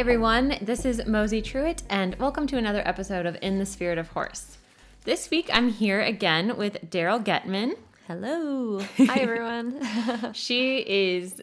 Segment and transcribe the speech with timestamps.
[0.00, 0.56] Hi, everyone.
[0.62, 4.56] This is Mosey Truitt, and welcome to another episode of In the Spirit of Horse.
[5.04, 7.74] This week, I'm here again with Daryl Getman.
[8.06, 8.80] Hello.
[8.96, 10.32] Hi, everyone.
[10.32, 11.42] she is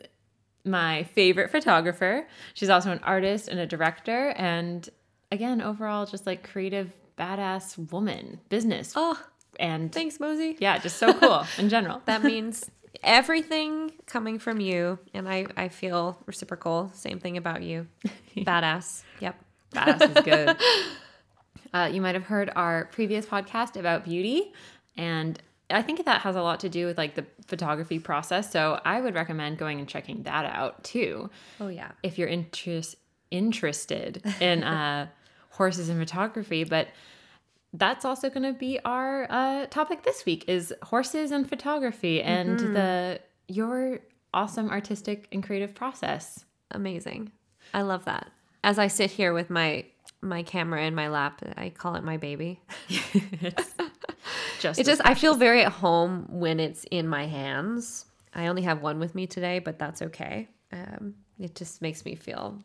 [0.66, 2.26] my favorite photographer.
[2.56, 4.90] She's also an artist and a director, and
[5.32, 8.94] again, overall, just like creative, badass woman, business.
[8.96, 9.24] oh,
[9.60, 10.58] and thanks, Mosey.
[10.60, 12.02] yeah, just so cool in general.
[12.05, 12.72] That means
[13.04, 16.92] everything coming from you, and I, I feel reciprocal.
[16.94, 17.88] Same thing about you.
[18.38, 19.04] Badass.
[19.20, 19.36] Yep.
[19.74, 20.58] Badass is good.
[21.74, 24.54] Uh, you might have heard our previous podcast about beauty,
[24.96, 28.49] and I think that has a lot to do with like the photography process.
[28.49, 31.91] So I would recommend going and checking that out too, Oh, yeah.
[32.04, 32.96] if you're interest
[33.32, 35.08] interested in uh,
[35.52, 36.64] horses and photography.
[36.64, 36.88] But
[37.78, 42.60] that's also going to be our uh, topic this week: is horses and photography and
[42.60, 44.00] the your
[44.34, 46.46] awesome artistic and creative process.
[46.72, 47.32] Amazing.
[47.74, 48.30] I love that.
[48.64, 49.86] As I sit here with my
[50.22, 52.60] my camera in my lap, I call it my baby.
[54.60, 58.05] Just It just I feel very at home when it's in my hands.
[58.34, 60.48] I only have one with me today, but that's okay.
[60.72, 62.60] Um, it just makes me feel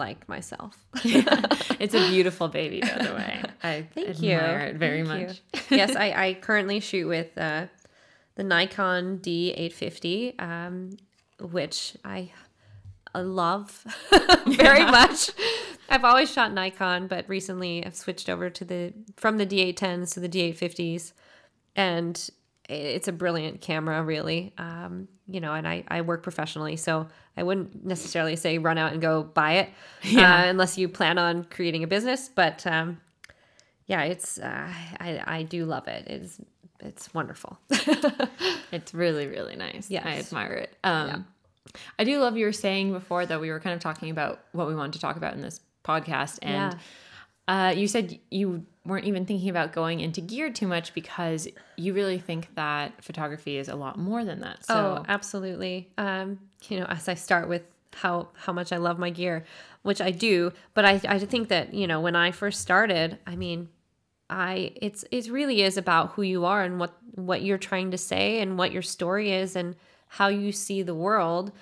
[0.00, 0.76] like myself.
[1.04, 3.42] it's a beautiful baby, by the way.
[3.62, 4.36] I Thank you.
[4.36, 5.42] it very Thank much.
[5.70, 7.66] yes, I, I currently shoot with uh,
[8.34, 10.96] the Nikon D850, um,
[11.38, 12.32] which I
[13.14, 13.84] love
[14.46, 15.30] very much.
[15.90, 20.20] I've always shot Nikon, but recently I've switched over to the from the D810s to
[20.20, 21.12] the D850s,
[21.76, 22.30] and
[22.68, 24.54] it's a brilliant camera, really.
[24.56, 28.92] Um, you know, and I, I work professionally, so I wouldn't necessarily say run out
[28.92, 29.70] and go buy it
[30.02, 30.44] Yeah.
[30.44, 32.28] uh, unless you plan on creating a business.
[32.28, 33.00] But um,
[33.86, 34.68] yeah, it's uh,
[35.00, 36.06] I I do love it.
[36.06, 36.40] It's
[36.80, 37.58] it's wonderful.
[38.72, 39.90] It's really, really nice.
[39.90, 40.76] Yeah, I admire it.
[40.84, 41.26] Um,
[41.98, 44.68] I do love you were saying before that we were kind of talking about what
[44.68, 46.38] we wanted to talk about in this podcast.
[46.42, 46.76] And
[47.48, 51.46] uh, you said you weren't even thinking about going into gear too much because
[51.76, 54.64] you really think that photography is a lot more than that.
[54.64, 55.90] So, oh, absolutely.
[55.98, 57.62] Um, you know, as I start with
[57.92, 59.44] how how much I love my gear,
[59.82, 63.36] which I do, but I I think that you know when I first started, I
[63.36, 63.68] mean,
[64.28, 67.98] I it's it really is about who you are and what what you're trying to
[67.98, 69.76] say and what your story is and
[70.06, 71.52] how you see the world.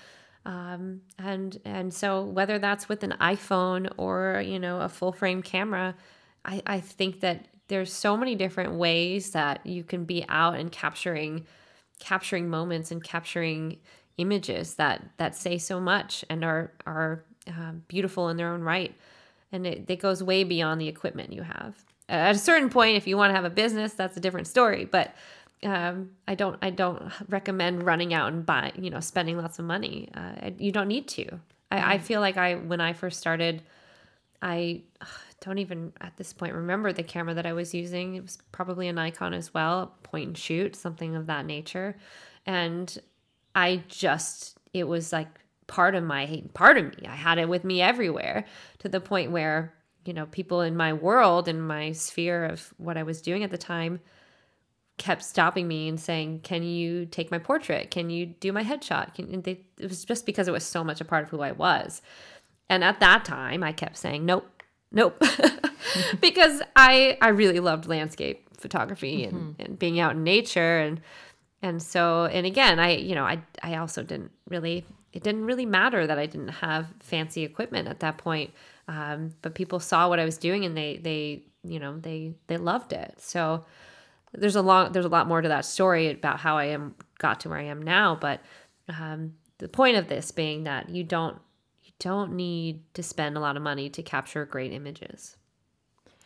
[0.48, 5.42] Um, and and so whether that's with an iPhone or you know a full frame
[5.42, 5.94] camera,
[6.42, 10.72] I, I think that there's so many different ways that you can be out and
[10.72, 11.44] capturing
[11.98, 13.76] capturing moments and capturing
[14.16, 18.94] images that that say so much and are are uh, beautiful in their own right.
[19.52, 21.76] And it, it goes way beyond the equipment you have.
[22.08, 24.86] At a certain point if you want to have a business that's a different story
[24.86, 25.14] but
[25.64, 29.64] um, I don't I don't recommend running out and buy you know spending lots of
[29.64, 33.62] money uh, you don't need to I, I feel like I when I first started
[34.40, 34.82] I
[35.40, 38.16] don't even at this point remember the camera that I was using.
[38.16, 41.96] It was probably a Nikon as well, point and shoot, something of that nature.
[42.46, 42.96] And
[43.54, 45.28] I just it was like
[45.66, 47.06] part of my part of me.
[47.06, 48.44] I had it with me everywhere
[48.78, 49.74] to the point where,
[50.04, 53.50] you know, people in my world in my sphere of what I was doing at
[53.50, 54.00] the time
[54.98, 57.90] kept stopping me and saying, "Can you take my portrait?
[57.90, 60.84] Can you do my headshot?" Can, and they, it was just because it was so
[60.84, 62.02] much a part of who I was.
[62.68, 65.22] And at that time, I kept saying, "Nope, nope,"
[66.20, 71.00] because I I really loved landscape photography and, and being out in nature and
[71.62, 75.66] and so and again I you know I I also didn't really it didn't really
[75.66, 78.52] matter that I didn't have fancy equipment at that point
[78.88, 82.56] um, but people saw what I was doing and they they you know they they
[82.56, 83.64] loved it so
[84.34, 87.40] there's a long there's a lot more to that story about how I am got
[87.40, 88.40] to where I am now but
[88.88, 91.38] um, the point of this being that you don't
[91.84, 95.36] you don't need to spend a lot of money to capture great images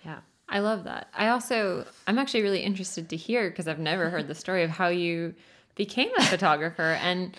[0.05, 0.19] yeah
[0.49, 1.09] I love that.
[1.17, 4.69] I also, I'm actually really interested to hear because I've never heard the story of
[4.71, 5.35] how you
[5.77, 7.35] became a photographer and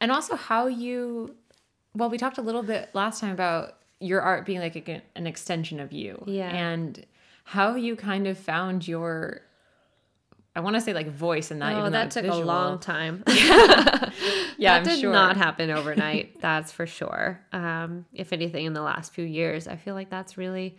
[0.00, 1.34] and also how you.
[1.96, 5.26] Well, we talked a little bit last time about your art being like a, an
[5.26, 6.50] extension of you, Yeah.
[6.50, 7.04] and
[7.42, 9.40] how you kind of found your.
[10.54, 11.74] I want to say like voice and that.
[11.74, 14.10] oh even that took a long time Yeah,
[14.58, 15.12] that I'm did sure.
[15.12, 16.40] not happen overnight.
[16.40, 17.40] that's for sure.
[17.52, 20.76] Um, if anything, in the last few years, I feel like that's really.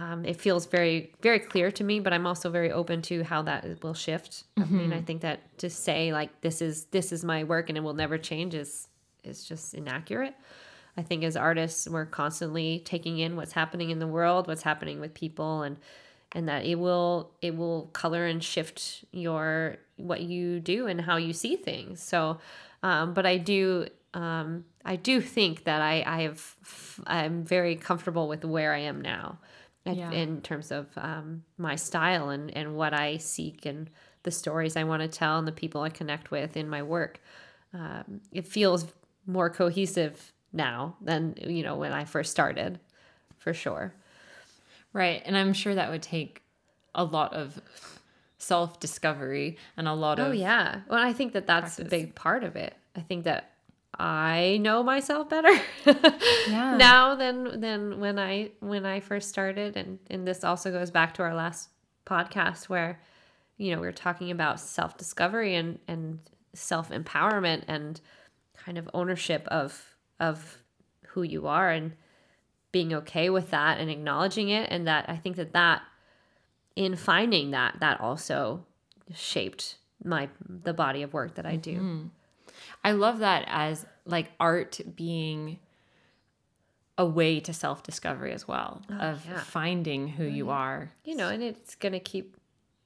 [0.00, 3.42] Um, it feels very, very clear to me, but I'm also very open to how
[3.42, 4.42] that will shift.
[4.56, 7.78] I mean, I think that to say like this is this is my work and
[7.78, 8.88] it will never change is
[9.22, 10.34] is just inaccurate.
[10.96, 14.98] I think as artists, we're constantly taking in what's happening in the world, what's happening
[15.00, 15.76] with people, and
[16.34, 21.16] and that it will it will color and shift your what you do and how
[21.16, 22.02] you see things.
[22.02, 22.38] So,
[22.82, 26.54] um, but I do um, I do think that I, I have,
[27.06, 29.38] I'm very comfortable with where I am now
[29.84, 30.10] yeah.
[30.10, 33.90] in terms of um, my style and, and what I seek and
[34.22, 37.20] the stories I want to tell and the people I connect with in my work.
[37.72, 38.86] Um, it feels
[39.26, 42.78] more cohesive now than, you know, when I first started,
[43.36, 43.94] for sure.
[44.94, 45.20] Right.
[45.26, 46.42] And I'm sure that would take
[46.94, 47.60] a lot of
[48.38, 50.28] self discovery and a lot oh, of.
[50.28, 50.80] Oh, yeah.
[50.88, 51.86] Well, I think that that's practice.
[51.86, 52.74] a big part of it.
[52.96, 53.50] I think that
[53.98, 55.52] I know myself better
[56.48, 56.76] yeah.
[56.76, 61.14] now than than when I when I first started and and this also goes back
[61.14, 61.68] to our last
[62.04, 63.00] podcast where
[63.56, 66.18] you know we were talking about self-discovery and and
[66.54, 68.00] self-empowerment and
[68.56, 70.58] kind of ownership of of
[71.06, 71.92] who you are and
[72.74, 75.82] being okay with that and acknowledging it and that I think that that
[76.74, 78.64] in finding that that also
[79.14, 81.74] shaped my the body of work that I do.
[81.76, 82.06] Mm-hmm.
[82.82, 85.60] I love that as like art being
[86.98, 89.38] a way to self discovery as well oh, of yeah.
[89.38, 90.90] finding who you are.
[91.04, 92.36] You know, and it's gonna keep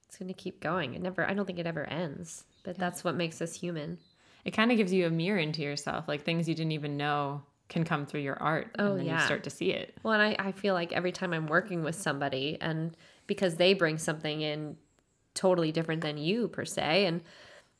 [0.07, 0.93] it's gonna keep going.
[0.93, 2.43] It never I don't think it ever ends.
[2.63, 2.81] But yeah.
[2.81, 3.97] that's what makes us human.
[4.45, 7.41] It kind of gives you a mirror into yourself, like things you didn't even know
[7.69, 8.75] can come through your art.
[8.77, 9.19] Oh, and then yeah.
[9.19, 9.95] you start to see it.
[10.03, 13.73] Well, and I, I feel like every time I'm working with somebody and because they
[13.73, 14.75] bring something in
[15.35, 17.21] totally different than you per se and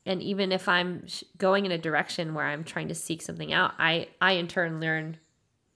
[0.05, 1.05] and even if i'm
[1.37, 4.79] going in a direction where i'm trying to seek something out i i in turn
[4.79, 5.17] learn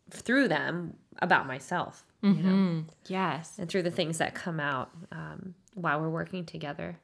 [0.10, 2.38] through them about myself mm-hmm.
[2.38, 2.90] you know mm-hmm.
[3.08, 6.98] yes and through the things that come out um, while we're working together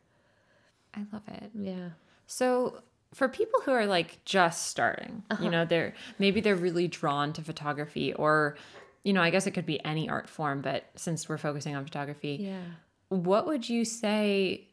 [0.94, 1.90] i love it yeah
[2.26, 2.82] so
[3.14, 5.44] for people who are like just starting uh-huh.
[5.44, 8.56] you know they're maybe they're really drawn to photography or
[9.04, 11.84] you know i guess it could be any art form but since we're focusing on
[11.84, 12.62] photography yeah
[13.10, 14.70] what would you say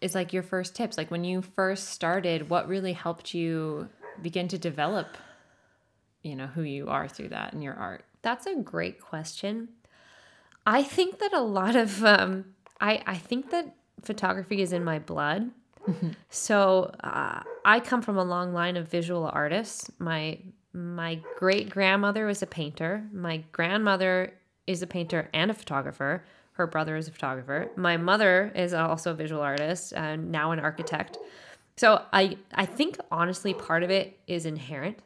[0.00, 0.96] is like your first tips?
[0.96, 3.88] Like when you first started, what really helped you
[4.22, 5.16] begin to develop,
[6.22, 8.04] you know, who you are through that in your art?
[8.22, 9.68] That's a great question.
[10.66, 12.44] I think that a lot of um,
[12.80, 15.50] I I think that photography is in my blood.
[15.88, 16.10] Mm-hmm.
[16.28, 19.90] So uh, I come from a long line of visual artists.
[19.98, 20.38] My
[20.72, 23.04] my great grandmother was a painter.
[23.12, 24.32] My grandmother
[24.66, 26.24] is a painter and a photographer.
[26.52, 27.68] Her brother is a photographer.
[27.76, 31.18] My mother is also a visual artist and now an architect.
[31.76, 34.98] So I I think honestly part of it is inherent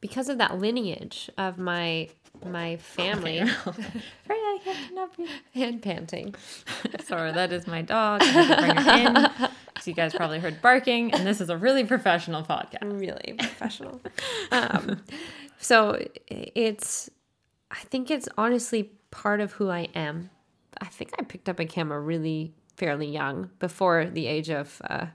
[0.00, 2.08] because of that lineage of my
[2.44, 3.40] my family.
[4.30, 5.10] I cannot
[5.56, 6.36] And panting.
[7.04, 8.22] Sorry, that is my dog.
[9.86, 13.00] you guys probably heard barking, and this is a really professional podcast.
[13.00, 14.00] Really professional.
[14.52, 15.02] um,
[15.58, 15.98] so
[16.28, 17.10] it's,
[17.70, 20.30] I think it's honestly part of who I am
[20.80, 25.06] I think I picked up a camera really fairly young, before the age of uh,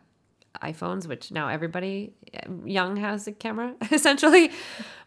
[0.61, 2.13] iPhones, which now everybody
[2.45, 4.51] um, young has a camera essentially.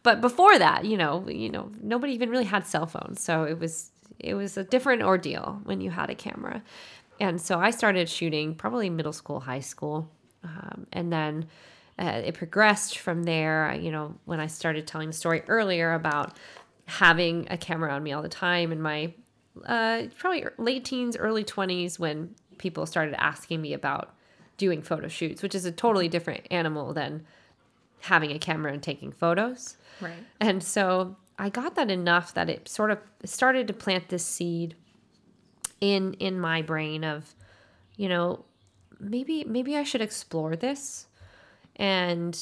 [0.02, 3.58] But before that, you know, you know, nobody even really had cell phones, so it
[3.58, 6.62] was it was a different ordeal when you had a camera.
[7.24, 10.10] And so I started shooting probably middle school, high school,
[10.42, 11.46] um, and then
[11.98, 13.74] uh, it progressed from there.
[13.80, 16.36] You know, when I started telling the story earlier about
[16.84, 19.14] having a camera on me all the time and my
[19.64, 24.14] uh, probably late teens, early 20s when people started asking me about
[24.58, 27.24] doing photo shoots, which is a totally different animal than
[28.00, 29.78] having a camera and taking photos.
[29.98, 30.12] Right.
[30.40, 34.76] And so I got that enough that it sort of started to plant this seed
[35.92, 37.34] in in my brain of,
[37.96, 38.44] you know,
[38.98, 41.06] maybe maybe I should explore this.
[41.76, 42.38] And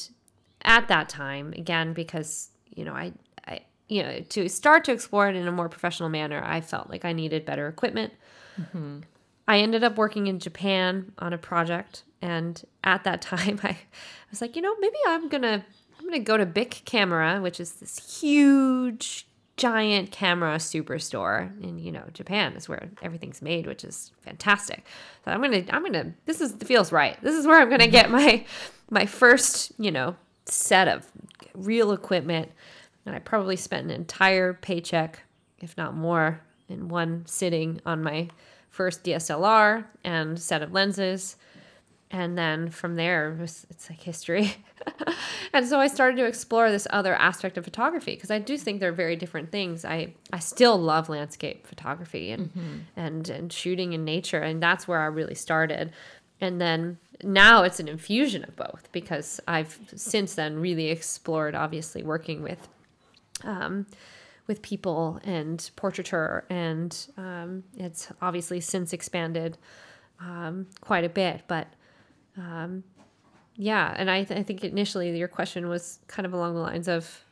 [0.63, 3.13] at that time, again, because you know, I
[3.47, 6.89] I you know, to start to explore it in a more professional manner, I felt
[6.89, 8.13] like I needed better equipment.
[8.59, 8.99] Mm-hmm.
[9.47, 13.77] I ended up working in Japan on a project, and at that time, I, I
[14.29, 15.65] was like, you know, maybe I'm gonna
[15.99, 21.91] I'm gonna go to Bic Camera, which is this huge, giant camera superstore in you
[21.91, 24.85] know Japan is where everything's made, which is fantastic.
[25.25, 27.21] So I'm gonna I'm gonna this is feels right.
[27.21, 28.45] This is where I'm gonna get my
[28.89, 31.09] my first you know set of
[31.53, 32.51] real equipment
[33.05, 35.23] and I probably spent an entire paycheck,
[35.59, 38.29] if not more, in one sitting on my
[38.69, 41.35] first DSLR and set of lenses.
[42.13, 44.55] And then from there, it's, it's like history.
[45.53, 48.79] and so I started to explore this other aspect of photography because I do think
[48.79, 49.83] they're very different things.
[49.83, 52.77] I, I still love landscape photography and, mm-hmm.
[52.95, 54.37] and, and shooting in nature.
[54.37, 55.91] And that's where I really started.
[56.39, 62.03] And then now it's an infusion of both because I've since then really explored, obviously,
[62.03, 62.69] working with
[63.43, 63.87] um,
[64.45, 69.57] with people and portraiture, and um, it's obviously since expanded
[70.19, 71.43] um, quite a bit.
[71.47, 71.67] But
[72.37, 72.83] um,
[73.55, 76.87] yeah, and I, th- I think initially your question was kind of along the lines
[76.87, 77.23] of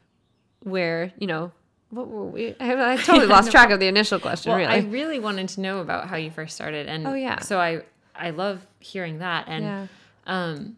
[0.64, 1.52] where you know
[1.90, 2.56] what were we?
[2.60, 4.52] I, I totally lost no, track of the initial question.
[4.52, 7.40] Well, really, I really wanted to know about how you first started, and oh yeah,
[7.40, 7.82] so I
[8.16, 9.88] I love hearing that, and yeah.
[10.26, 10.78] um,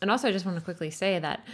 [0.00, 1.44] and also I just want to quickly say that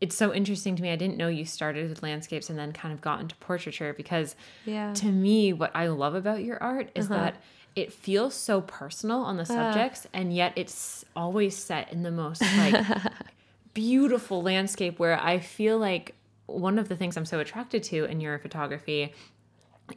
[0.00, 0.90] it's so interesting to me.
[0.90, 4.36] I didn't know you started with landscapes and then kind of got into portraiture because
[4.66, 4.92] yeah.
[4.94, 7.16] to me, what I love about your art is uh-huh.
[7.16, 7.42] that
[7.76, 9.46] it feels so personal on the uh.
[9.46, 10.08] subjects, uh.
[10.14, 12.84] and yet it's always set in the most like
[13.74, 16.14] beautiful landscape where I feel like
[16.46, 19.12] one of the things I'm so attracted to in your photography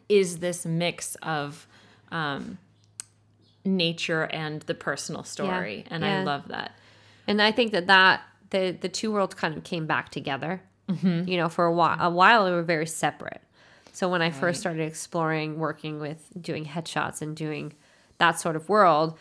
[0.09, 1.65] is this mix of
[2.12, 2.57] um,
[3.63, 5.95] nature and the personal story, yeah.
[5.95, 6.19] and yeah.
[6.19, 6.74] I love that.
[7.27, 10.62] And I think that that the the two worlds kind of came back together.
[10.89, 11.29] Mm-hmm.
[11.29, 13.41] You know, for a while, a while they were very separate.
[13.91, 17.74] So when I first started exploring working with doing headshots and doing
[18.17, 19.17] that sort of world,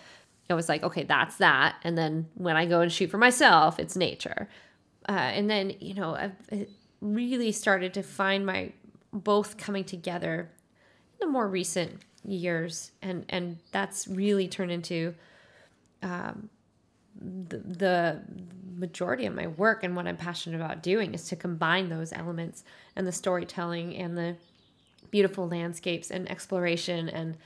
[0.48, 1.76] it was like, okay, that's that.
[1.82, 4.48] And then when I go and shoot for myself, it's nature.
[5.08, 6.66] Uh, and then you know, I've
[7.00, 8.72] really started to find my
[9.12, 10.50] both coming together
[11.20, 15.14] in the more recent years, and and that's really turned into
[16.02, 16.50] um,
[17.20, 18.22] the, the
[18.76, 22.62] majority of my work and what I'm passionate about doing is to combine those elements
[22.94, 24.36] and the storytelling and the
[25.10, 27.36] beautiful landscapes and exploration and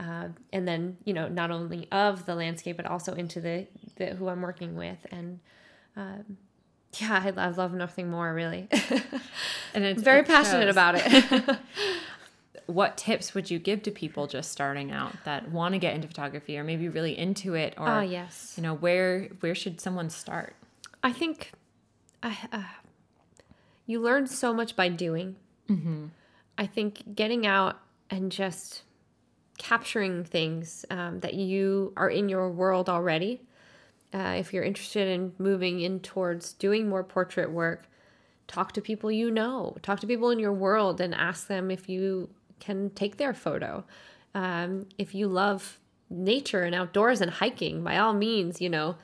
[0.00, 4.14] uh, and then you know not only of the landscape but also into the, the
[4.14, 4.98] who I'm working with.
[5.10, 5.40] And
[5.96, 6.36] um,
[6.98, 8.68] yeah I, I love nothing more really.
[9.74, 10.74] And it's very it passionate shows.
[10.74, 11.58] about it.
[12.66, 16.06] What tips would you give to people just starting out that want to get into
[16.06, 18.52] photography or maybe really into it or oh yes.
[18.58, 20.54] you know where where should someone start?
[21.02, 21.52] I think
[22.22, 22.34] uh,
[23.86, 25.36] you learn so much by doing.
[25.70, 26.06] Mm-hmm.
[26.58, 28.82] I think getting out and just
[29.56, 33.40] capturing things um, that you are in your world already
[34.14, 37.88] uh, if you're interested in moving in towards doing more portrait work
[38.46, 41.88] talk to people you know talk to people in your world and ask them if
[41.88, 42.28] you
[42.60, 43.84] can take their photo.
[44.34, 45.78] Um, if you love
[46.10, 48.96] nature and outdoors and hiking, by all means, you know,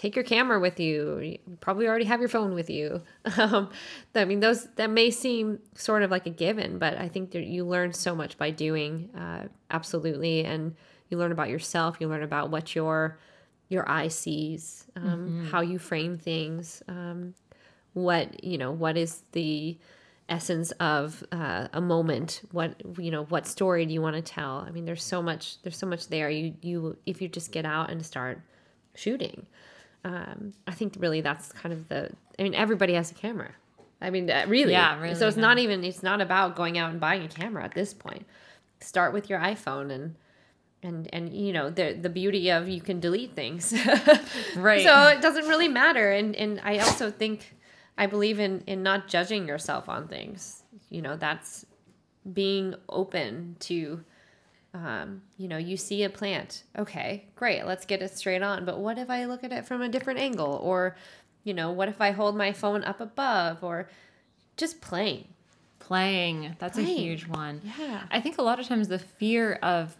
[0.00, 1.18] take your camera with you.
[1.18, 3.02] you probably already have your phone with you.
[3.36, 3.70] Um,
[4.14, 7.44] I mean, those that may seem sort of like a given, but I think that
[7.44, 9.10] you learn so much by doing.
[9.14, 10.74] Uh, absolutely, and
[11.08, 11.98] you learn about yourself.
[12.00, 13.18] You learn about what your
[13.68, 15.46] your eye sees, um, mm-hmm.
[15.48, 17.34] how you frame things, um,
[17.92, 19.78] what you know, what is the
[20.28, 24.58] essence of uh, a moment what you know what story do you want to tell
[24.58, 27.66] i mean there's so much there's so much there you you if you just get
[27.66, 28.40] out and start
[28.94, 29.44] shooting
[30.04, 33.52] um, i think really that's kind of the i mean everybody has a camera.
[34.02, 34.72] I mean uh, really.
[34.72, 37.64] Yeah really so it's not even it's not about going out and buying a camera
[37.64, 38.26] at this point.
[38.80, 40.16] Start with your iphone and
[40.82, 43.74] and and you know the the beauty of you can delete things.
[44.56, 44.84] Right.
[44.84, 46.10] So it doesn't really matter.
[46.12, 47.56] And and i also think
[47.98, 50.62] I believe in in not judging yourself on things.
[50.88, 51.66] You know, that's
[52.32, 54.02] being open to
[54.72, 56.62] um, you know, you see a plant.
[56.78, 57.66] Okay, great.
[57.66, 58.64] Let's get it straight on.
[58.64, 60.96] But what if I look at it from a different angle or
[61.44, 63.88] you know, what if I hold my phone up above or
[64.56, 65.26] just playing?
[65.78, 66.54] Playing.
[66.58, 66.98] That's playing.
[66.98, 67.62] a huge one.
[67.78, 68.02] Yeah.
[68.10, 69.96] I think a lot of times the fear of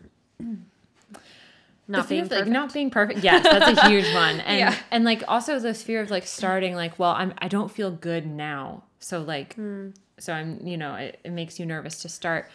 [1.88, 2.42] not being perfect.
[2.42, 3.20] Like, not being perfect.
[3.20, 4.40] Yes, that's a huge one.
[4.40, 4.76] And yeah.
[4.90, 8.26] and like also this fear of like starting like, well, I'm I don't feel good
[8.26, 8.84] now.
[9.00, 9.94] So like mm.
[10.18, 12.50] so I'm, you know, it, it makes you nervous to start.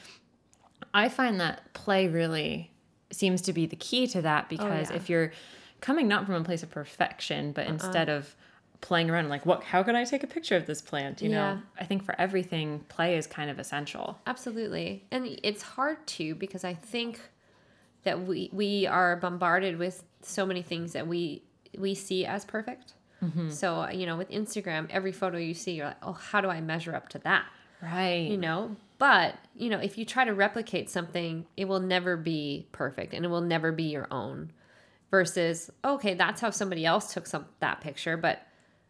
[0.95, 2.71] I find that play really
[3.11, 4.97] seems to be the key to that oh, because oh, yeah.
[4.97, 5.31] if you're
[5.81, 7.73] coming not from a place of perfection, but uh-uh.
[7.73, 8.35] instead of
[8.81, 11.55] playing around like what how can I take a picture of this plant, you yeah.
[11.55, 11.61] know?
[11.79, 14.19] I think for everything play is kind of essential.
[14.25, 15.03] Absolutely.
[15.11, 17.19] And it's hard to because I think
[18.03, 21.43] that we we are bombarded with so many things that we
[21.77, 22.93] we see as perfect.
[23.21, 23.49] Mm-hmm.
[23.49, 26.61] So you know, with Instagram, every photo you see, you're like, oh, how do I
[26.61, 27.45] measure up to that?
[27.81, 28.29] Right.
[28.29, 28.75] You know,
[29.05, 33.23] but you know, if you try to replicate something, it will never be perfect, and
[33.23, 34.51] it will never be your own.
[35.11, 38.41] Versus, okay, that's how somebody else took some that picture, but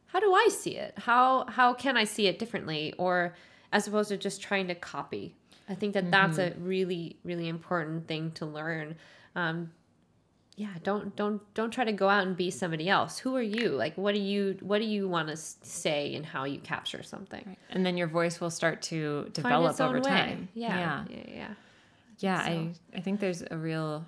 [0.05, 0.93] how do I see it?
[0.98, 2.93] How how can I see it differently?
[2.98, 3.36] Or
[3.74, 5.36] as opposed to just trying to copy
[5.67, 6.12] I think that mm-hmm.
[6.12, 8.95] that's a really really important thing to learn.
[9.36, 9.72] Um,
[10.57, 13.19] yeah, don't don't don't try to go out and be somebody else.
[13.19, 13.69] Who are you?
[13.69, 17.43] Like, what do you what do you want to say and how you capture something?
[17.45, 17.57] Right.
[17.71, 20.47] And then your voice will start to develop over time.
[20.53, 21.47] Yeah, yeah, yeah, yeah.
[22.19, 22.51] Yeah, so.
[22.51, 24.05] I I think there's a real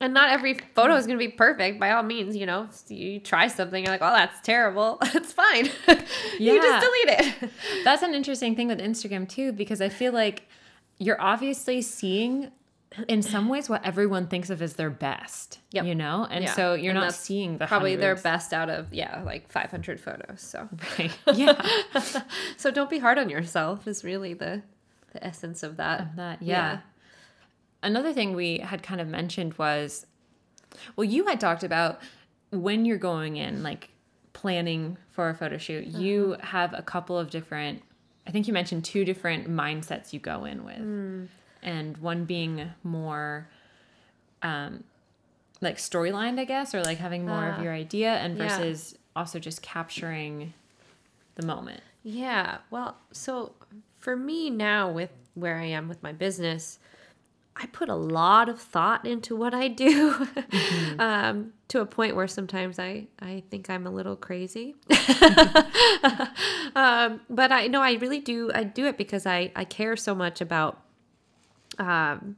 [0.00, 3.20] and not every photo is going to be perfect by all means you know you
[3.20, 5.94] try something you're like oh that's terrible it's fine yeah.
[6.38, 7.50] you just delete it
[7.84, 10.48] that's an interesting thing with instagram too because i feel like
[10.98, 12.50] you're obviously seeing
[13.08, 15.58] in some ways what everyone thinks of as their best.
[15.72, 15.84] Yep.
[15.86, 16.26] You know?
[16.30, 16.54] And Yeah.
[16.54, 20.40] so you're And not seeing the Probably their best out of yeah, like 500 photos.
[20.40, 20.68] So
[20.98, 21.12] Right.
[21.34, 21.60] Yeah.
[22.56, 24.62] so don't be hard on yourself is really the
[25.12, 26.16] the essence of that.
[26.16, 26.80] that yeah.
[27.82, 30.06] Another thing we had kind of mentioned was
[30.96, 32.00] well, you had talked about
[32.50, 33.90] when you're going in, like
[34.32, 36.46] planning for a photo shoot, you uh-huh.
[36.46, 37.82] have a couple of different
[38.26, 40.76] I think you mentioned two different mindsets you go in with.
[40.78, 41.24] Hmm.
[41.62, 43.48] And one being more
[44.42, 44.84] um
[45.60, 47.56] like storylined, I guess, or like having more Ah.
[47.56, 48.48] of your idea and Yeah.
[48.56, 50.54] versus also just capturing
[51.36, 51.80] the moment.
[52.02, 52.58] Yeah.
[52.70, 53.54] Well, so
[53.98, 56.80] for me now with where I am with my business,
[57.54, 60.26] I put a lot of thought into what I do
[60.98, 64.74] um, to a point where sometimes I, I think I'm a little crazy.
[66.74, 68.50] um, but I know I really do.
[68.54, 70.81] I do it because I, I care so much about
[71.78, 72.36] um,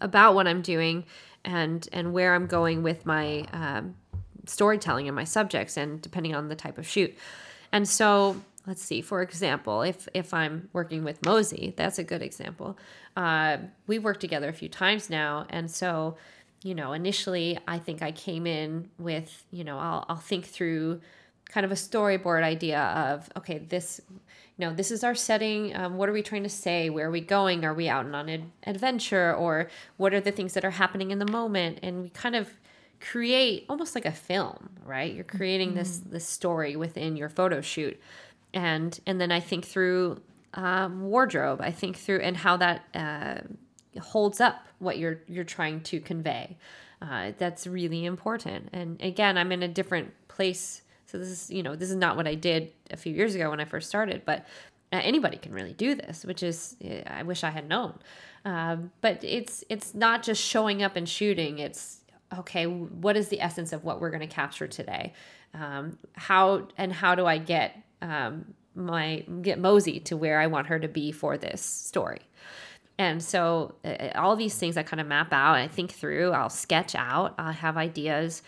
[0.00, 1.04] about what I'm doing
[1.44, 3.94] and and where I'm going with my um,
[4.46, 7.14] storytelling and my subjects and depending on the type of shoot.
[7.72, 12.22] And so let's see, for example, if if I'm working with Mosey, that's a good
[12.22, 12.78] example.
[13.16, 16.16] Uh, we've worked together a few times now, and so
[16.62, 21.00] you know, initially I think I came in with you know I'll I'll think through
[21.48, 24.00] kind of a storyboard idea of okay this
[24.56, 25.74] you know this is our setting.
[25.76, 26.90] Um, what are we trying to say?
[26.90, 27.64] Where are we going?
[27.64, 29.34] Are we out and on an adventure?
[29.34, 31.80] Or what are the things that are happening in the moment?
[31.82, 32.48] And we kind of
[33.00, 35.14] create almost like a film right?
[35.14, 38.00] You're creating this this story within your photo shoot.
[38.52, 40.20] And and then i think through
[40.54, 41.60] um, wardrobe.
[41.60, 46.56] I think through and how that uh, holds up what you're you're trying to convey.
[47.02, 48.68] Uh, that's really important.
[48.72, 50.82] And again i'm in a different place
[51.14, 53.50] so this is you know this is not what i did a few years ago
[53.50, 54.40] when i first started but
[54.92, 57.94] uh, anybody can really do this which is uh, i wish i had known.
[58.44, 61.58] Um, but it's it's not just showing up and shooting.
[61.58, 62.00] It's
[62.38, 65.12] okay what is the essence of what we're going to capture today?
[65.54, 70.66] Um, how and how do i get um, my get mosey to where i want
[70.66, 72.20] her to be for this story?
[72.98, 76.50] And so uh, all these things I kind of map out, I think through, I'll
[76.50, 78.42] sketch out, I have ideas.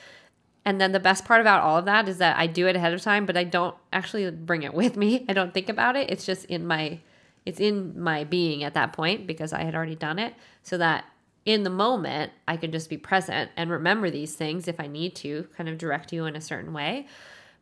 [0.67, 2.93] And then the best part about all of that is that I do it ahead
[2.93, 5.25] of time, but I don't actually bring it with me.
[5.29, 6.11] I don't think about it.
[6.11, 6.99] It's just in my
[7.47, 11.05] it's in my being at that point because I had already done it so that
[11.45, 15.15] in the moment I can just be present and remember these things if I need
[15.17, 17.07] to kind of direct you in a certain way.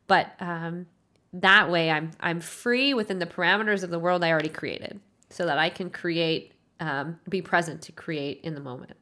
[0.07, 0.87] But um,
[1.35, 5.45] that way I'm I'm free within the parameters of the world I already created so
[5.45, 8.97] that I can create um, be present to create in the moment.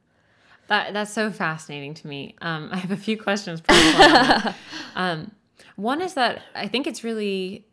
[0.67, 2.35] That that's so fascinating to me.
[2.41, 3.61] Um, I have a few questions.
[4.95, 5.31] um,
[5.75, 7.65] one is that I think it's really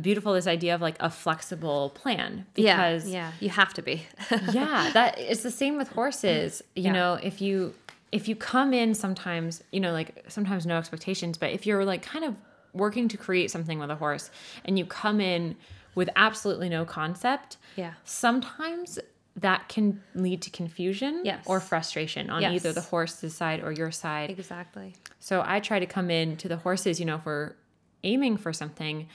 [0.00, 4.06] beautiful this idea of like a flexible plan because yeah, yeah, you have to be.
[4.52, 6.62] yeah, that it's the same with horses.
[6.74, 6.92] You Yeah.
[6.92, 7.74] know, if you
[8.10, 12.02] if you come in sometimes, you know, like sometimes no expectations, but if you're like
[12.02, 12.34] kind of
[12.74, 14.30] working to create something with a horse
[14.64, 15.56] and you come in
[15.94, 17.92] with absolutely no concept, Yeah.
[18.04, 18.98] sometimes
[19.36, 21.44] that can lead to confusion Yes.
[21.46, 22.52] or frustration on Yes.
[22.52, 24.30] either the horse's side or your side.
[24.30, 24.94] exactly.
[25.20, 27.54] So I try to come in to the horses, you know, if we're
[28.02, 29.08] aiming for something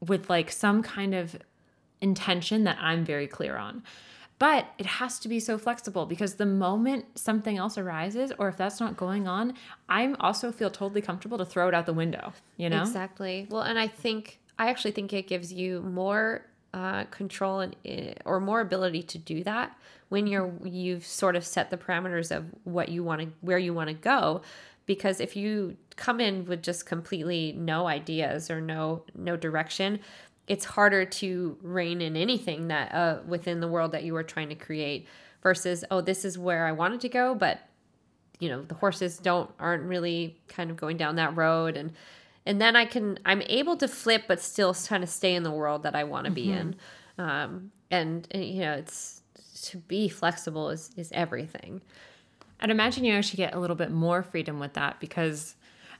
[0.00, 1.36] with like some kind of
[2.00, 3.82] intention that I'm very clear on.
[4.38, 8.56] But it has to be so flexible because the moment something else arises, or if
[8.56, 9.52] that's not going on,
[9.88, 12.80] I'm also feel totally comfortable to throw it out the window, you know?
[12.80, 13.46] Exactly.
[13.50, 18.12] Well, and I think I actually think it gives you more uh, control and uh,
[18.24, 19.76] or more ability to do that
[20.08, 23.74] when you're you've sort of set the parameters of what you want to where you
[23.74, 24.42] want to go.
[24.86, 30.00] Because if you come in with just completely no ideas or no no direction,
[30.46, 34.48] it's harder to rein in anything that uh, within the world that you are trying
[34.48, 35.06] to create.
[35.42, 37.60] Versus, oh, this is where I wanted to go, but
[38.40, 41.92] you know the horses don't aren't really kind of going down that road and
[42.46, 45.50] and then i can i'm able to flip but still kind of stay in the
[45.50, 46.76] world that i want to be in.
[47.18, 49.20] Um and, and, you know it's
[49.62, 51.82] to be flexible is is everything.
[52.60, 55.54] I'd imagine you actually get a little bit more freedom with that because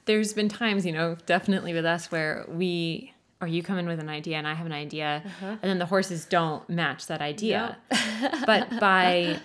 [0.05, 3.98] there's been times, you know, definitely with us where we or you come in with
[4.00, 7.79] an idea and I have an idea and then the horses don't match that idea.
[8.46, 9.38] but by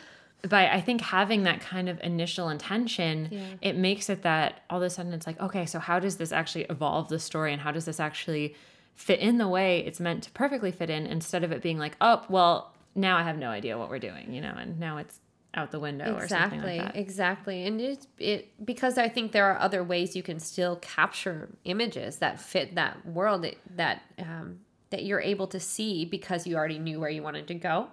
[0.49, 3.41] by I think having that kind of initial intention, Yeah.
[3.62, 6.31] it makes it that all of a sudden it's like, okay, so how does this
[6.31, 8.55] actually evolve the story and how does this actually
[8.95, 11.97] fit in the way it's meant to perfectly fit in instead of it being like,
[11.99, 15.19] oh, well, now I have no idea what we're doing, you know, and now it's
[15.53, 16.99] out the window or something exactly like that.
[16.99, 21.47] exactly and it it because i think there are other ways you can still capture
[21.63, 26.58] images that fit that world that that um, that you're able to see because you
[26.58, 27.88] already knew where you wanted to go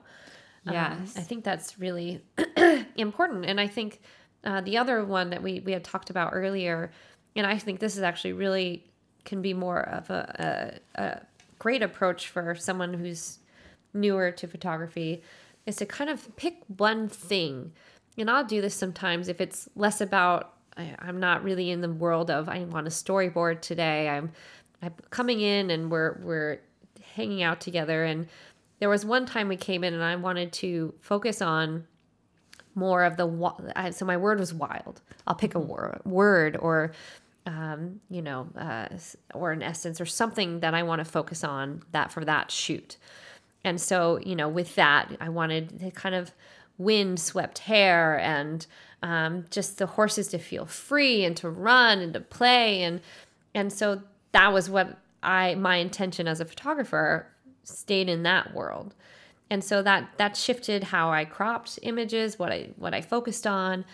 [0.65, 1.17] Yes.
[1.17, 2.23] Um, I think that's really
[2.97, 3.47] important.
[3.47, 4.01] And I think
[4.45, 6.91] uh, the other one that we, we had talked about earlier,
[7.35, 8.85] and I think this is actually really
[9.25, 11.21] can be more of a, a, a
[11.59, 13.39] great approach for someone who's
[13.95, 15.23] newer to photography,
[15.67, 17.73] is to kind of pick one thing.
[18.19, 21.91] And I'll do this sometimes if it's less about I, I'm not really in the
[21.91, 24.09] world of I want a storyboard today.
[24.09, 24.33] I'm
[24.83, 26.61] I'm coming in and we're we're
[27.15, 28.27] hanging out together and
[28.83, 31.87] there was one time we came in and I wanted to focus on
[32.75, 35.01] more of the so my word was wild.
[35.25, 36.91] I'll pick a wor- word or
[37.47, 38.89] um, you know, uh,
[39.35, 42.97] or an essence or something that I want to focus on that for that shoot.
[43.63, 46.33] And so, you know, with that, I wanted the kind of
[46.77, 48.67] wind swept hair and
[49.05, 53.01] um, just the horses to feel free and to run and to play and
[53.55, 57.29] and so that was what I my intention as a photographer
[57.65, 58.95] stayed in that world.
[59.51, 63.85] And so that that shifted how I cropped images, what I what I focused on.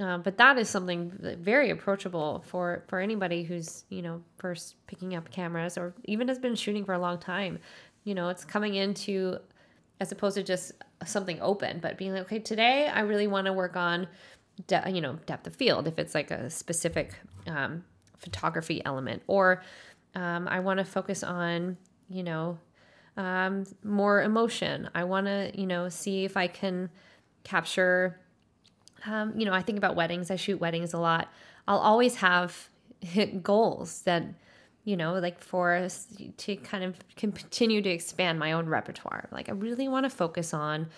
[0.00, 5.14] Uh, but that is something very approachable for for anybody who's you know first picking
[5.14, 7.60] up cameras or even has been shooting for a long time.
[8.02, 9.38] You know, it's coming into
[10.00, 10.72] as opposed to just
[11.04, 14.08] something open, but being like, okay, today I really want to work on,
[14.66, 17.14] de- you know, depth of field if it's like a specific
[17.46, 17.84] um,
[18.18, 19.62] photography element, or
[20.14, 21.76] um, I want to focus on,
[22.08, 22.58] you know,
[23.16, 24.90] um, more emotion.
[24.94, 26.90] I want to, you know, see if I can
[27.44, 28.18] capture,
[29.06, 30.30] um, you know, I think about weddings.
[30.30, 31.32] I shoot weddings a lot.
[31.68, 32.68] I'll always have
[33.42, 34.24] goals that,
[34.84, 39.28] you know, like for us to kind of continue to expand my own repertoire.
[39.30, 40.88] Like I really want to focus on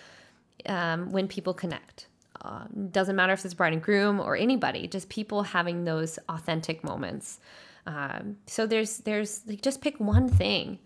[0.65, 2.07] um, when people connect.
[2.41, 6.83] Uh, doesn't matter if it's bride and groom or anybody, just people having those authentic
[6.83, 7.39] moments.
[7.87, 10.77] Um, so there's there's like just pick one thing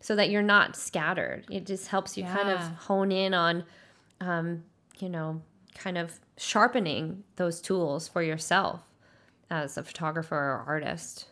[0.00, 1.44] so that you're not scattered.
[1.50, 2.36] It just helps you yeah.
[2.36, 3.64] kind of hone in on,
[4.20, 4.64] um,
[4.98, 5.42] you know,
[5.74, 8.82] kind of sharpening those tools for yourself
[9.50, 11.26] as a photographer or artist.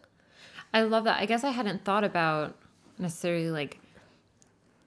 [0.74, 1.20] I love that.
[1.20, 2.56] I guess I hadn't thought about
[2.98, 3.78] necessarily like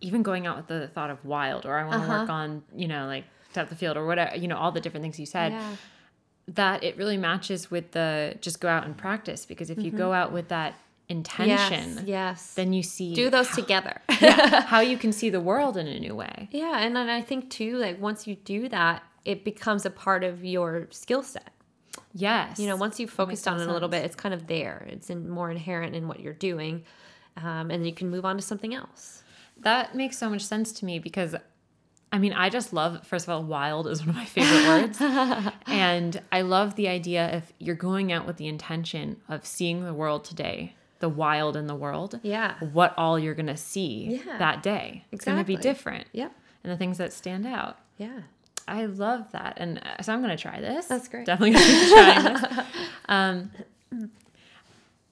[0.02, 2.22] even going out with the thought of wild or I want to uh-huh.
[2.22, 5.04] work on, you know, like depth of field or whatever, you know, all the different
[5.04, 5.52] things you said.
[5.52, 5.76] Yeah.
[6.50, 9.86] That it really matches with the just go out and practice because if mm-hmm.
[9.86, 10.74] you go out with that
[11.10, 14.02] intention, yes, yes, then you see do those how, together.
[14.22, 16.48] yeah, how you can see the world in a new way.
[16.52, 20.24] Yeah, and then I think too, like once you do that, it becomes a part
[20.24, 21.52] of your skill set.
[22.13, 22.60] Yes.
[22.60, 23.69] You know, once you've focused on it sense.
[23.69, 24.86] a little bit, it's kind of there.
[24.89, 26.84] It's in, more inherent in what you're doing.
[27.38, 29.24] Um, and you can move on to something else.
[29.58, 31.36] That makes so much sense to me because
[32.12, 34.98] I mean, I just love, first of all, wild is one of my favorite words.
[35.67, 39.93] and I love the idea if you're going out with the intention of seeing the
[39.93, 42.19] world today, the wild in the world.
[42.23, 42.55] Yeah.
[42.73, 44.38] What all you're going to see yeah.
[44.38, 45.05] that day.
[45.12, 46.07] It's going to be different.
[46.12, 46.33] Yep.
[46.63, 47.77] And the things that stand out.
[47.97, 48.21] Yeah.
[48.67, 49.55] I love that.
[49.57, 50.85] And uh, so I'm going to try this.
[50.85, 51.25] That's great.
[51.25, 52.65] Definitely going to trying this.
[53.09, 53.49] Um,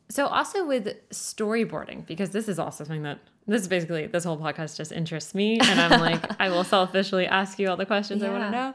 [0.10, 4.38] so also with storyboarding, because this is also something that this is basically this whole
[4.38, 8.22] podcast just interests me, and I'm like, I will selfishly ask you all the questions
[8.22, 8.30] yeah.
[8.30, 8.74] I want to know.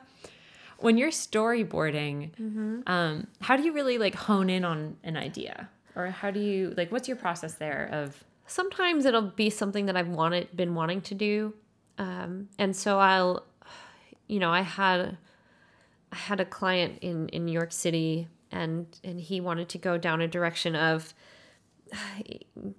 [0.79, 2.81] When you're storyboarding, mm-hmm.
[2.87, 6.75] um, how do you really like hone in on an idea, or how do you
[6.77, 6.91] like?
[6.93, 8.25] What's your process there of?
[8.47, 11.55] Sometimes it'll be something that I've wanted, been wanting to do,
[11.99, 13.45] um, and so I'll
[14.33, 15.19] you know, I had
[16.11, 19.99] I had a client in in New York City and and he wanted to go
[19.99, 21.13] down a direction of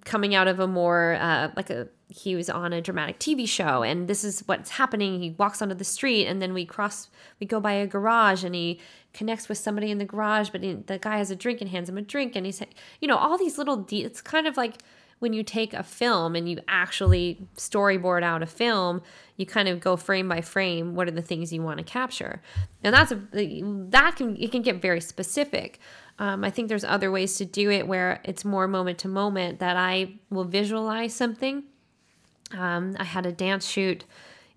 [0.06, 3.82] coming out of a more uh, like a he was on a dramatic TV show
[3.82, 5.19] and this is what's happening.
[5.19, 8.54] He walks onto the street and then we cross we go by a garage and
[8.54, 8.80] he
[9.13, 11.89] connects with somebody in the garage, but he, the guy has a drink and hands
[11.89, 14.58] him a drink and he said, you know, all these little de- it's kind of
[14.58, 14.80] like
[15.23, 19.02] when you take a film and you actually storyboard out a film,
[19.38, 20.95] you kind of go frame by frame.
[20.95, 22.41] What are the things you want to capture?
[22.84, 25.80] And that's a that can it can get very specific.
[26.19, 29.60] Um, I think there's other ways to do it where it's more moment to moment
[29.60, 31.63] that I will visualize something.
[32.52, 34.06] Um, I had a dance shoot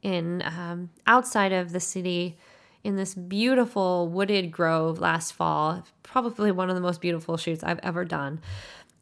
[0.03, 2.37] in um, outside of the city
[2.85, 5.83] in this beautiful wooded grove last fall.
[6.03, 8.41] Probably one of the most beautiful shoots I've ever done.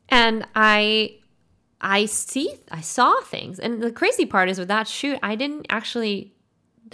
[0.09, 1.17] And I
[1.85, 3.59] I see, I saw things.
[3.59, 6.33] And the crazy part is with that shoot, I didn't actually,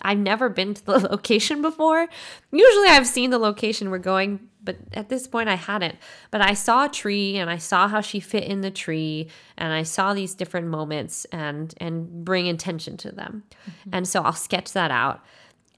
[0.02, 2.08] I've never been to the location before.
[2.50, 5.96] Usually I've seen the location we're going, but at this point I hadn't.
[6.30, 9.72] But I saw a tree and I saw how she fit in the tree and
[9.72, 13.44] I saw these different moments and and bring intention to them.
[13.62, 13.90] Mm-hmm.
[13.92, 15.24] And so I'll sketch that out.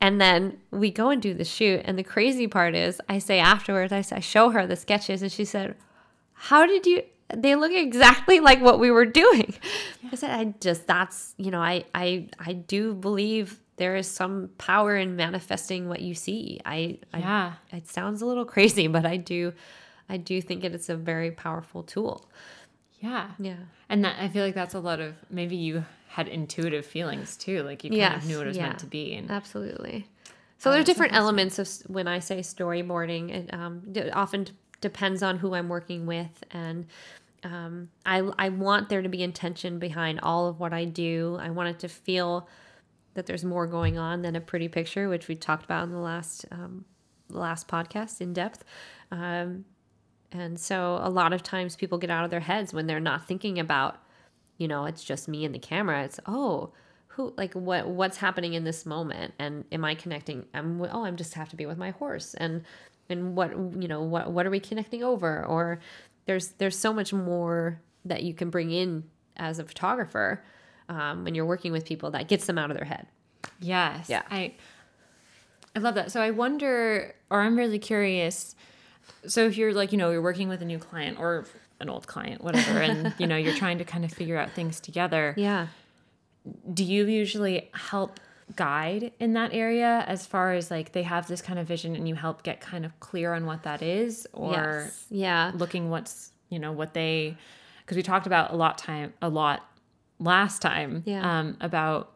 [0.00, 1.82] And then we go and do the shoot.
[1.84, 5.30] And the crazy part is, I say afterwards, I, I show her the sketches, and
[5.30, 5.76] she said,
[6.32, 9.54] How did you, they look exactly like what we were doing.
[10.02, 10.10] Yeah.
[10.12, 14.50] I said, I just that's you know, I I I do believe there is some
[14.58, 16.60] power in manifesting what you see.
[16.64, 17.54] I, yeah.
[17.72, 19.52] I it sounds a little crazy, but I do
[20.08, 22.28] I do think it is a very powerful tool.
[23.00, 23.30] Yeah.
[23.38, 23.56] Yeah.
[23.88, 27.62] And that I feel like that's a lot of maybe you had intuitive feelings too,
[27.62, 28.66] like you kind Yes, of knew what it was yeah.
[28.66, 29.14] meant to be.
[29.14, 30.06] And Absolutely.
[30.58, 33.30] So Oh, there are different elements of when I say storyboarding.
[33.30, 36.86] It um, d- often d- depends on who I'm working with, and
[37.42, 41.36] um, I I want there to be intention behind all of what I do.
[41.40, 42.46] I want it to feel
[43.14, 45.98] that there's more going on than a pretty picture, which we talked about in the
[45.98, 46.84] last um,
[47.28, 48.64] last podcast in depth.
[49.10, 49.64] Um,
[50.30, 53.26] and so a lot of times people get out of their heads when they're not
[53.26, 54.02] thinking about,
[54.56, 56.04] you know, it's just me and the camera.
[56.04, 56.72] It's oh,
[57.08, 60.46] who like what what's happening in this moment and am I connecting?
[60.54, 62.64] I'm oh, I'm just have to be with my horse and
[63.10, 65.44] and what you know what what are we connecting over?
[65.44, 65.80] Or
[66.24, 69.04] there's there's so much more that you can bring in
[69.36, 70.42] as a photographer
[70.88, 73.06] um, when you're working with people that gets them out of their head.
[73.60, 74.08] Yes.
[74.08, 74.22] Yeah.
[74.30, 74.54] I
[75.74, 76.12] I love that.
[76.12, 78.54] So I wonder or I'm really curious.
[79.26, 81.46] So if you're like, you know, you're working with a new client or
[81.80, 84.78] an old client, whatever, and you know, you're trying to kind of figure out things
[84.80, 85.68] together, Yeah.
[86.72, 88.20] do you usually help
[88.56, 92.06] guide in that area as far as like they have this kind of vision and
[92.08, 94.52] you help get kind of clear on what that is or
[94.84, 95.06] yes.
[95.10, 95.52] Yeah.
[95.54, 97.36] looking what's, you know, what they
[97.80, 99.66] because we talked about a lot time a lot
[100.18, 101.38] last time Yeah.
[101.40, 102.12] um about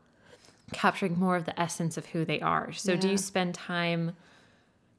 [0.72, 2.72] capturing more of the essence of who they are.
[2.72, 4.16] So do you spend time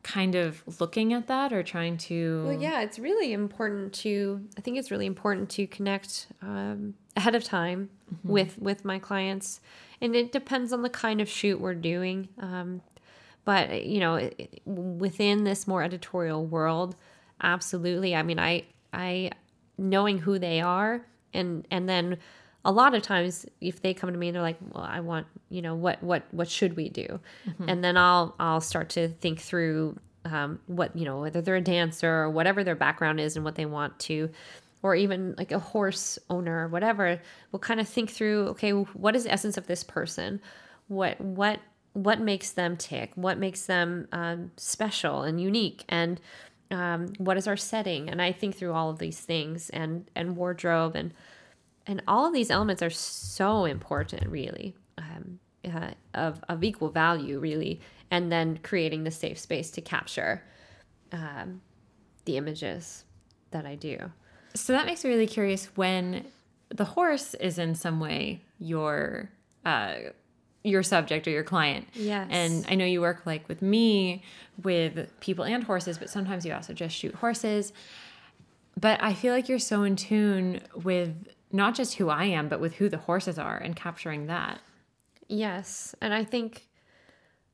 [0.03, 4.41] kind of looking at that or trying to Well, yeah, it's really important to.
[4.57, 7.89] I think it's really important to connect um, ahead of time
[8.23, 9.59] with with my clients,
[10.01, 12.29] and it depends on the kind of shoot we're doing.
[12.39, 12.81] Um,
[13.43, 16.95] but you know, it- it- within this more editorial world,
[17.41, 18.15] absolutely.
[18.15, 19.31] I mean, I I
[19.77, 22.17] knowing who they are, and and then
[22.65, 25.27] a lot of times if they come to me and they're like, well, I want
[25.49, 27.19] you know what what what should we do,
[27.67, 31.61] and then I'll I'll start to think through um, what you know whether they're a
[31.61, 34.29] dancer or whatever their background is and what they want to
[34.83, 37.19] or even like a horse owner or whatever
[37.51, 40.39] we'll kind of think through okay what is the essence of this person?
[40.87, 41.59] What what
[41.93, 43.11] what makes them tick?
[43.15, 45.83] What makes them um, special and unique?
[45.89, 46.21] And
[46.69, 48.09] um, what is our setting?
[48.09, 51.13] And i think through all of these things and and wardrobe and
[51.87, 57.39] and all of these elements are so important really um, uh, of, of equal value
[57.39, 57.79] really
[58.11, 60.43] and then creating the safe space to capture
[61.11, 61.61] um,
[62.25, 63.03] the images
[63.51, 63.97] that i do
[64.53, 66.25] So that makes me really curious when
[66.69, 69.29] the horse is in some way your
[69.65, 69.95] uh
[70.63, 71.87] your subject or your client.
[71.93, 72.27] Yes.
[72.29, 74.23] And I know you work like with me
[74.61, 77.71] with people and horses, but sometimes you also just shoot horses.
[78.79, 82.59] But I feel like you're so in tune with not just who I am, but
[82.59, 84.59] with who the horses are and capturing that.
[85.27, 85.95] Yes.
[86.01, 86.67] And I think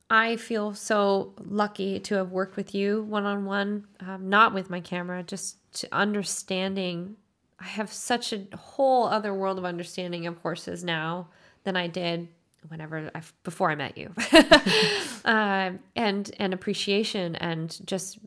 [0.10, 3.88] I feel so lucky to have worked with you one on one,
[4.20, 7.16] not with my camera, just to understanding.
[7.60, 11.30] I have such a whole other world of understanding of horses now
[11.64, 12.28] than I did
[12.68, 14.14] whenever I, before I met you,
[15.26, 18.20] um, and and appreciation and just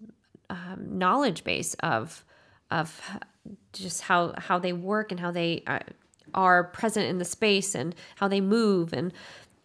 [0.50, 2.24] um, knowledge base of
[2.70, 3.00] of
[3.72, 5.82] just how how they work and how they are,
[6.34, 9.12] are present in the space and how they move and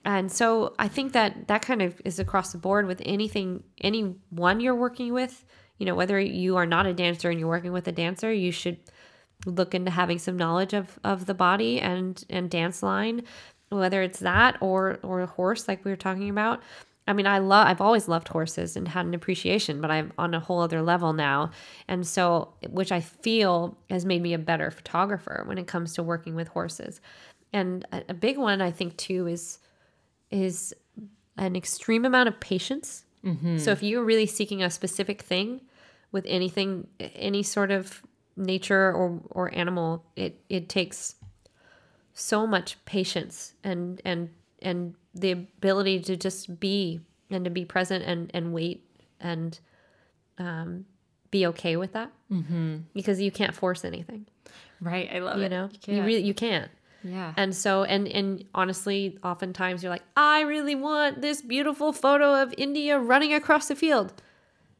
[0.04, 4.60] and so I think that that kind of is across the board with anything anyone
[4.60, 5.46] you're working with.
[5.78, 8.52] You know, whether you are not a dancer and you're working with a dancer, you
[8.52, 8.78] should
[9.46, 13.24] look into having some knowledge of of the body and and dance line,
[13.70, 16.62] whether it's that or or a horse like we were talking about.
[17.08, 20.34] I mean, I love I've always loved horses and had an appreciation, but I'm on
[20.34, 21.52] a whole other level now.
[21.88, 26.04] And so which I feel has made me a better photographer when it comes to
[26.04, 27.02] working with horses.
[27.52, 29.60] And a, a big one I think too is
[30.30, 30.74] is
[31.38, 33.04] an extreme amount of patience.
[33.26, 33.58] Mm-hmm.
[33.58, 35.62] So if you're really seeking a specific thing
[36.12, 38.04] with anything any sort of
[38.38, 41.16] nature or or animal, it it takes
[42.14, 44.30] so much patience and and
[44.62, 48.86] and the ability to just be and to be present and and wait
[49.20, 49.60] and
[50.38, 50.86] um
[51.32, 52.78] be okay with that mm-hmm.
[52.94, 54.26] because you can't force anything
[54.82, 55.10] Right.
[55.14, 55.50] I love you it.
[55.50, 56.06] know you, can't.
[56.06, 56.72] really you can't
[57.04, 57.34] yeah.
[57.38, 62.54] and so and and honestly oftentimes you're like i really want this beautiful photo of
[62.58, 64.14] india running across the field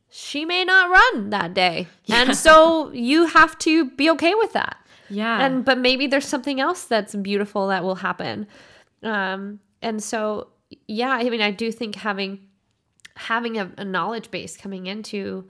[0.10, 4.78] she may not run that day and so you have to be okay with that
[5.10, 5.44] yeah.
[5.44, 8.48] and but maybe there's something else that's beautiful that will happen
[9.04, 10.48] um and so
[10.88, 12.40] yeah i mean i do think having
[13.16, 15.48] having a, a knowledge base coming into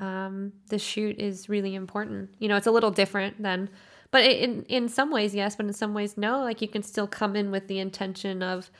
[0.00, 3.68] um the shoot is really important you know it's a little different than
[4.10, 7.06] but in in some ways yes but in some ways no like you can still
[7.06, 8.70] come in with the intention of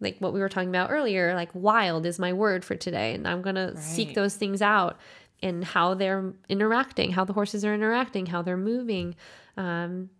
[0.00, 3.14] like what we were talking about earlier, like wild is my word for today.
[3.14, 3.74] And I'm going right.
[3.74, 4.98] to seek those things out
[5.42, 9.16] and how they're interacting, how the horses are interacting, how they're moving.
[9.56, 10.10] Um,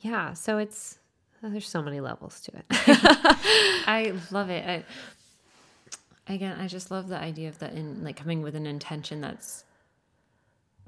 [0.00, 0.34] yeah.
[0.34, 0.98] So it's,
[1.44, 2.64] Oh, there's so many levels to it.
[2.70, 4.64] I love it.
[6.28, 9.20] I, again, I just love the idea of that in like coming with an intention
[9.20, 9.64] that's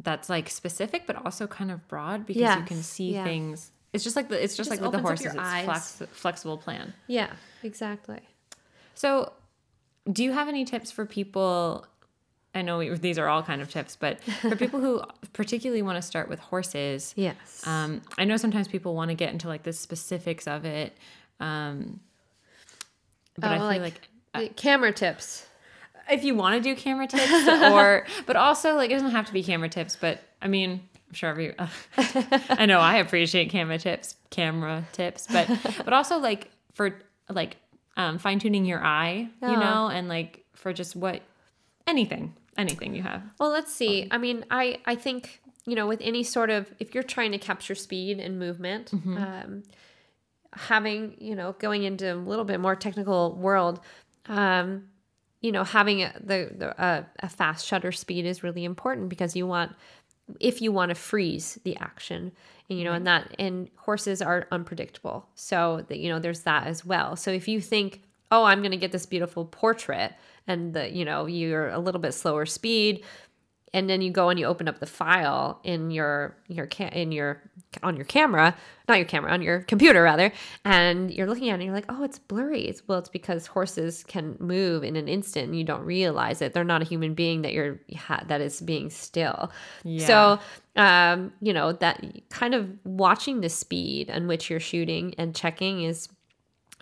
[0.02, 2.58] that's like specific but also kind of broad because yes.
[2.58, 3.24] you can see yeah.
[3.24, 3.70] things.
[3.92, 5.26] It's just like the it's just, just like with the horses.
[5.26, 6.94] It's flex, flexible plan.
[7.06, 7.30] Yeah,
[7.62, 8.20] exactly.
[8.94, 9.32] So,
[10.10, 11.86] do you have any tips for people?
[12.54, 15.96] I know we, these are all kind of tips, but for people who particularly want
[15.96, 17.66] to start with horses, yes.
[17.66, 20.96] Um, I know sometimes people want to get into like the specifics of it,
[21.40, 22.00] um,
[23.36, 25.46] but oh, I feel like, like camera tips.
[26.10, 29.32] if you want to do camera tips or but also like it doesn't have to
[29.32, 31.66] be camera tips but i mean i'm sure every uh,
[32.50, 35.48] i know i appreciate camera tips camera tips but
[35.84, 36.94] but also like for
[37.30, 37.56] like
[37.96, 41.22] um, fine-tuning your eye you know and like for just what
[41.86, 43.22] anything anything you have.
[43.38, 44.08] Well let's see.
[44.10, 47.38] I mean i i think you know with any sort of if you're trying to
[47.38, 49.16] capture speed and movement mm-hmm.
[49.16, 49.62] um
[50.52, 53.80] having you know going into a little bit more technical world
[54.26, 54.84] um,
[55.40, 59.36] you know, having a, the, the uh, a fast shutter speed is really important because
[59.36, 59.72] you want
[60.40, 62.32] if you want to freeze the action
[62.70, 65.28] and, you know and that and horses are unpredictable.
[65.34, 67.14] So that you know there's that as well.
[67.16, 70.14] So if you think oh i'm going to get this beautiful portrait
[70.46, 73.04] and the you know you're a little bit slower speed
[73.74, 77.42] and then you go and you open up the file in your your in your
[77.82, 78.56] on your camera
[78.88, 80.32] not your camera on your computer rather
[80.64, 82.62] and you're looking at it and you're like oh it's blurry.
[82.62, 86.54] It's well it's because horses can move in an instant and you don't realize it.
[86.54, 87.80] They're not a human being that you're
[88.28, 89.50] that is being still.
[89.82, 90.06] Yeah.
[90.06, 90.38] so
[90.80, 95.82] um you know that kind of watching the speed in which you're shooting and checking
[95.82, 96.08] is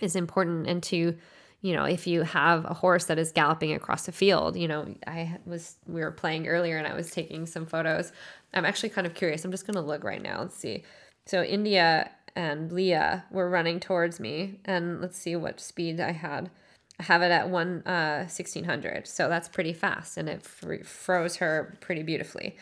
[0.00, 1.16] is important and to
[1.62, 4.92] you know, if you have a horse that is galloping across a field, you know,
[5.06, 8.12] I was, we were playing earlier and I was taking some photos.
[8.52, 9.44] I'm actually kind of curious.
[9.44, 10.40] I'm just going to look right now.
[10.40, 10.82] Let's see.
[11.24, 16.50] So India and Leah were running towards me and let's see what speed I had.
[16.98, 19.06] I have it at one uh, 1600.
[19.06, 22.56] So that's pretty fast and it fr- froze her pretty beautifully.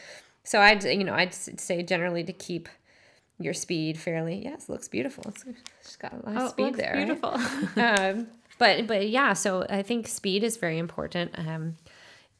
[0.45, 2.69] So I'd, you know, I'd say generally to keep
[3.39, 4.43] your speed fairly.
[4.45, 5.25] Yes, looks beautiful.
[5.29, 5.45] It's,
[5.81, 6.95] it's got a lot of oh, speed there.
[6.97, 7.31] Beautiful.
[7.77, 7.99] Right?
[7.99, 8.27] um,
[8.61, 11.77] but but yeah, so I think speed is very important um,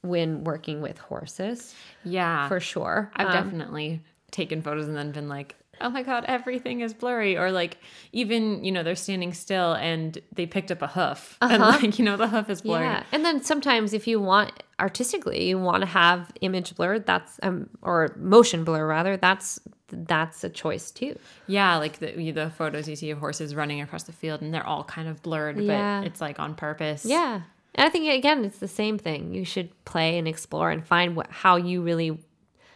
[0.03, 1.75] when working with horses.
[2.05, 3.11] Yeah, for sure.
[3.17, 7.37] I've um, definitely taken photos and then been like, oh my god everything is blurry
[7.37, 7.79] or like
[8.13, 11.55] even you know they're standing still and they picked up a hoof uh-huh.
[11.55, 14.53] and like you know the hoof is blurry yeah and then sometimes if you want
[14.79, 19.59] artistically you want to have image blurred that's um or motion blur rather that's
[19.93, 21.19] that's a choice too.
[21.47, 24.67] Yeah, like the the photos you see of horses running across the field and they're
[24.67, 26.01] all kind of blurred, yeah.
[26.01, 27.05] but it's like on purpose.
[27.05, 27.43] Yeah.
[27.75, 29.35] And I think again it's the same thing.
[29.35, 32.19] You should play and explore and find what how you really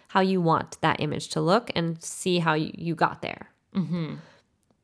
[0.09, 3.49] how you want that image to look and see how you, you got there.
[3.75, 4.15] Mm-hmm.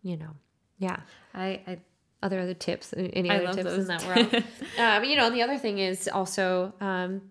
[0.02, 0.30] You know.
[0.78, 1.00] Yeah.
[1.34, 1.78] I, I
[2.22, 3.78] other other tips any other tips those.
[3.78, 4.44] in that world
[4.78, 7.22] um, you know the other thing is also um,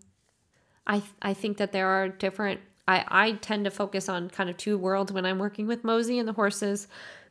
[0.87, 2.59] i i think that there are different
[2.89, 6.17] I, I tend to focus on kind of two worlds when I'm working with Mosey
[6.17, 6.87] and the horses.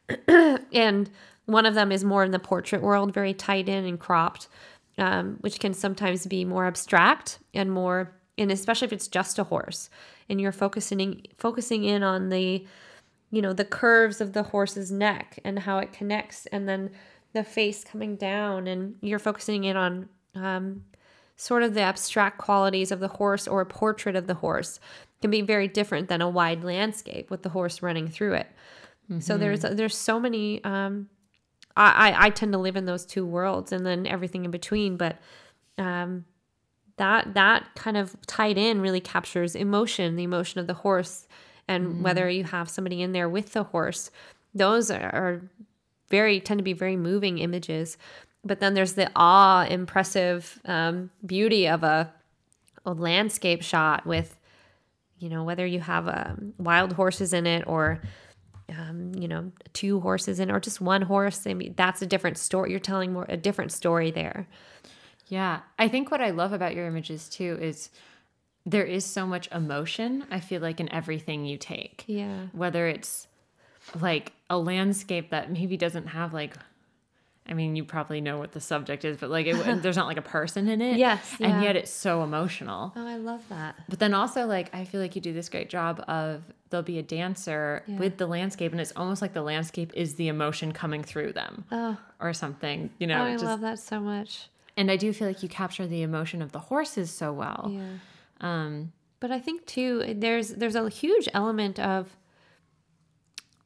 [0.29, 1.11] and
[1.47, 4.47] one of them is more in the portrait world, very tight in and cropped,
[4.99, 9.45] um, which can sometimes be more abstract and more, and especially if it's just a
[9.45, 9.91] horse
[10.29, 12.65] and you're focusing focusing in on the,
[13.33, 16.91] you know, the curves of the horse's neck and how it connects, and then
[17.33, 20.85] the face coming down, and you're focusing in on um,
[21.35, 24.79] sort of the abstract qualities of the horse or a portrait of the horse
[25.21, 28.47] can be very different than a wide landscape with the horse running through it.
[29.11, 29.21] Mm-hmm.
[29.21, 30.63] So there's there's so many.
[30.65, 31.09] Um,
[31.77, 35.19] I, I tend to live in those two worlds and then everything in between, but
[35.79, 36.25] um,
[36.97, 41.29] that that kind of tied in really captures emotion, the emotion of the horse,
[41.69, 42.03] and mm-hmm.
[42.03, 44.11] whether you have somebody in there with the horse.
[44.55, 45.51] Those are, are
[46.11, 47.97] very tend to be very moving images.
[48.45, 52.13] But then there's the awe, impressive um, beauty of a,
[52.87, 54.38] a landscape shot with
[55.19, 58.01] you know, whether you have um, wild horses in it or,
[58.77, 61.47] um, you know, two horses in or just one horse.
[61.47, 62.71] I mean, that's a different story.
[62.71, 64.47] You're telling more a different story there.
[65.29, 65.61] Yeah.
[65.79, 67.91] I think what I love about your images too is
[68.65, 72.05] there is so much emotion, I feel like, in everything you take.
[72.07, 72.47] Yeah.
[72.53, 73.27] Whether it's
[74.01, 76.55] like a landscape that maybe doesn't have like
[77.49, 80.19] I mean, you probably know what the subject is, but like, it, there's not like
[80.19, 80.97] a person in it.
[81.07, 81.37] Yes.
[81.39, 81.49] Yeah.
[81.49, 82.93] And yet it's so emotional.
[82.95, 83.77] Oh, I love that.
[83.89, 86.99] But then also, like, I feel like you do this great job of there'll be
[86.99, 87.97] a dancer Yeah.
[87.99, 91.65] with the landscape and it's almost like the landscape is the emotion coming through them
[91.73, 94.51] Oh, or something you know I just- love that so much.
[94.77, 97.83] and i do feel like you capture the emotion of the horses so well Yeah.
[98.43, 102.15] um But I think too, there's there's a huge element of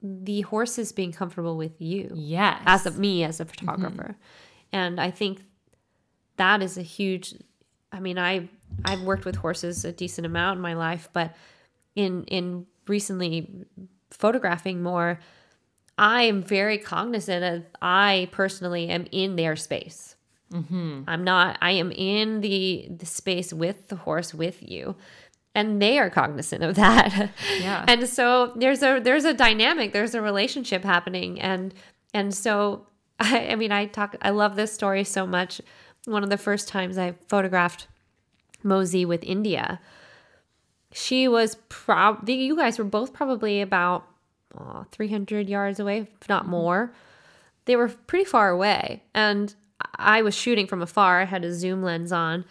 [0.02, 4.76] the horses being comfortable with you yes as of me as a photographer, mm-hmm.
[4.76, 5.42] and I think
[6.36, 7.34] that is a huge.
[7.92, 8.48] I mean, I
[8.84, 11.34] I've worked with horses a decent amount in my life, but
[11.94, 13.66] in in recently
[14.10, 15.20] photographing more,
[15.98, 20.16] I am very cognizant of I personally am in their space.
[20.52, 21.04] Mm-hmm.
[21.06, 21.58] I'm not.
[21.62, 24.96] I am in the the space with the horse with you,
[25.54, 27.30] and they are cognizant of that.
[27.60, 27.84] Yeah.
[27.88, 29.92] and so there's a there's a dynamic.
[29.92, 31.74] There's a relationship happening, and
[32.14, 32.86] and so
[33.20, 34.16] I, I mean I talk.
[34.22, 35.60] I love this story so much.
[36.04, 37.86] One of the first times I photographed
[38.64, 39.80] Mosey with India,
[40.92, 42.28] she was prob.
[42.28, 44.06] You guys were both probably about
[44.58, 46.92] uh, 300 yards away, if not more
[47.64, 49.54] they were pretty far away and
[49.96, 52.44] i was shooting from afar i had a zoom lens on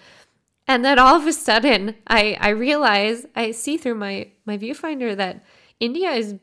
[0.67, 5.15] and then all of a sudden i i realize i see through my my viewfinder
[5.15, 5.43] that
[5.79, 6.35] india is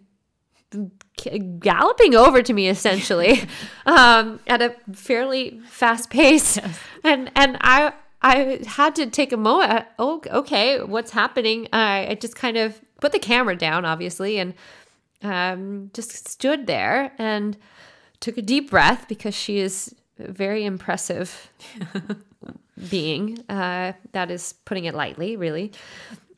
[1.58, 3.42] galloping over to me essentially
[3.86, 6.58] um at a fairly fast pace.
[7.02, 7.92] And and i
[8.22, 11.68] i had to take a moment oh okay what's happening?
[11.72, 14.54] I i just kind of put the camera down obviously and
[15.22, 17.56] um just stood there and
[18.20, 21.50] took a deep breath because she is very impressive
[22.90, 23.38] being.
[23.48, 25.72] Uh, that is putting it lightly, really.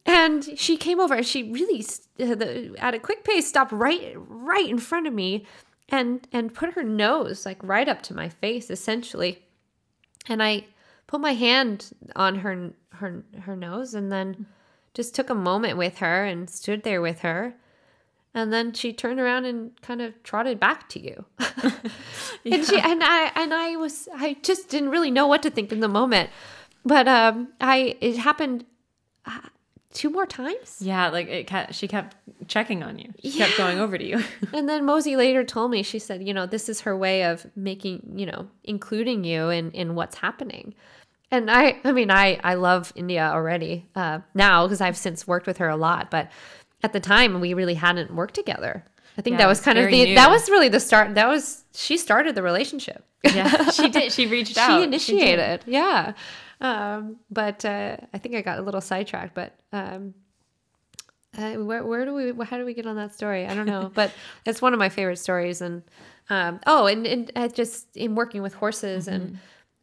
[0.07, 1.85] And she came over and she really,
[2.21, 5.47] uh, the, at a quick pace, stopped right, right in front of me,
[5.89, 9.45] and and put her nose like right up to my face, essentially.
[10.29, 10.67] And I
[11.07, 14.47] put my hand on her her her nose, and then
[14.95, 17.55] just took a moment with her and stood there with her.
[18.33, 21.25] And then she turned around and kind of trotted back to you.
[21.39, 25.73] and she and I and I was I just didn't really know what to think
[25.73, 26.31] in the moment.
[26.85, 28.65] But um I it happened
[29.27, 29.41] uh,
[29.93, 30.77] two more times.
[30.81, 32.17] yeah like it kept she kept
[32.47, 34.23] checking on you she kept going over to you
[34.53, 37.47] And then Mosey later told me, she said, you know, this is her way of
[37.57, 40.75] making, you know, including you in, in what's happening.
[41.31, 45.47] And I, I mean, I, I love India already uh, now because I've since worked
[45.47, 46.11] with her a lot.
[46.11, 46.31] But
[46.83, 48.85] at the time, we really hadn't worked together.
[49.19, 50.15] I think Yeah, that was kind of the, new.
[50.15, 51.15] that was really the start.
[51.15, 53.05] That was, she started the relationship.
[53.23, 56.15] yeah she did she reached out she initiated yeah
[56.63, 60.15] um but uh i think i got a little sidetracked but um
[61.37, 63.91] uh, where, where do we how do we get on that story i don't know
[63.95, 64.11] but
[64.47, 65.83] it's one of my favorite stories and
[66.31, 69.39] um oh and, and I just in working with horses and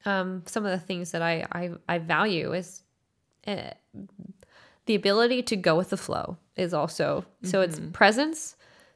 [0.05, 2.81] um some of the things that i i, I value is
[3.45, 3.69] uh,
[4.87, 7.91] the ability to go with the flow is also so it's mm-hmm.
[7.91, 8.55] presence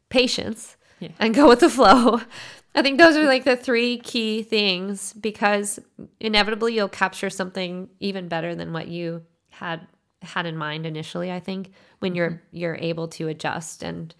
[0.09, 1.09] patience Yeah.
[1.19, 2.21] and go with the flow.
[2.75, 5.79] I think those are like the three key things because
[6.19, 9.87] inevitably you'll capture something even better than what you had
[10.21, 12.57] had in mind initially i think when you're mm-hmm.
[12.57, 14.13] you're able to adjust and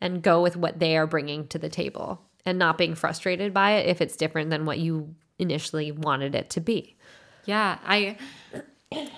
[0.00, 3.72] and go with what they are bringing to the table and not being frustrated by
[3.72, 6.96] it if it's different than what you initially wanted it to be.
[7.44, 8.16] Yeah, I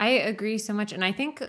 [0.00, 1.42] I agree so much and I think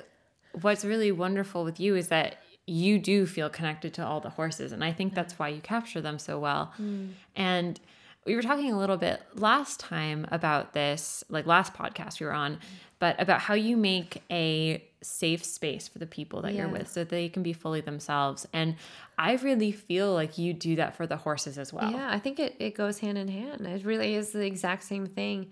[0.61, 4.71] what's really wonderful with you is that you do feel connected to all the horses
[4.71, 6.73] and I think that's why you capture them so well.
[6.79, 7.11] Mm.
[7.35, 7.79] And
[8.25, 12.33] we were talking a little bit last time about this, like last podcast we were
[12.33, 12.59] on,
[12.99, 17.03] but about how you make a safe space for the people that you're with so
[17.03, 18.45] they can be fully themselves.
[18.51, 18.75] And
[19.17, 21.89] I really feel like you do that for the horses as well.
[21.91, 23.65] Yeah, I think it, it goes hand in hand.
[23.65, 25.51] It really is the exact same thing.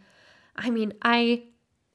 [0.55, 1.43] I mean, I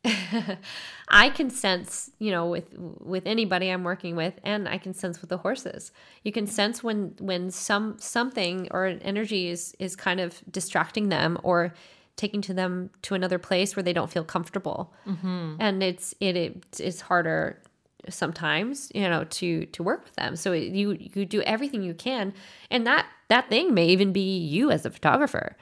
[1.09, 5.21] I can sense, you know, with with anybody I'm working with, and I can sense
[5.21, 5.93] with the horses.
[6.25, 11.09] You can sense when when some something or an energy is is kind of distracting
[11.09, 11.73] them or
[12.17, 15.55] taking to them to another place where they don't feel comfortable, mm-hmm.
[15.61, 17.63] and it's it, it it's harder
[18.09, 20.35] sometimes you know to to work with them.
[20.35, 22.35] So it, you you do everything you can
[22.73, 25.57] and that that thing may even be you as a photographer.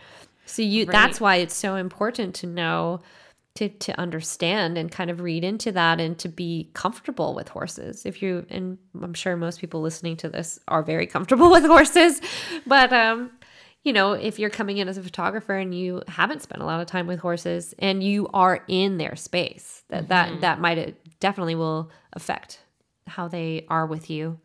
[0.46, 3.00] So you that's why it's so important to know
[3.56, 8.06] to to understand and kind of read into that and to be comfortable with horses
[8.06, 12.20] if you and i'm sure most people listening to this are very comfortable with horses
[12.66, 13.30] but um
[13.82, 16.80] you know if you're coming in as a photographer and you haven't spent a lot
[16.80, 21.54] of time with horses and you are in their space that that that might definitely
[21.56, 22.60] will affect
[23.08, 24.38] how they are with you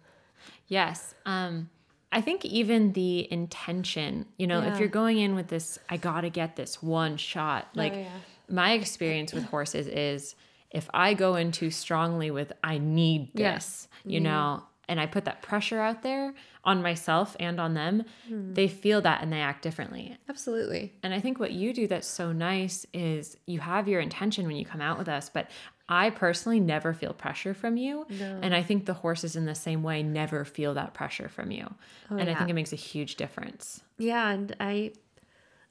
[0.67, 1.13] Yes.
[1.25, 1.69] Um,
[2.11, 4.73] I think even the intention, you know, Yeah.
[4.73, 7.67] if you're going in with this, I gotta get this one shot.
[7.75, 8.09] Like yeah.
[8.49, 10.35] My experience with horses is
[10.71, 13.53] if I go in too strongly with I need Yeah.
[13.55, 14.23] this, you mm-hmm.
[14.25, 16.33] know, and I put that pressure out there
[16.63, 18.53] on myself and on them, hmm.
[18.53, 20.17] they feel that and they act differently.
[20.29, 20.93] Absolutely.
[21.01, 24.57] And I think what you do that's so nice is you have your intention when
[24.57, 25.49] you come out with us, but
[25.87, 28.05] I personally never feel pressure from you.
[28.09, 28.39] No.
[28.41, 31.67] And I think the horses in the same way never feel that pressure from you.
[32.09, 33.81] Oh, and I Oh, think it makes a huge difference.
[33.97, 34.93] Yeah, and I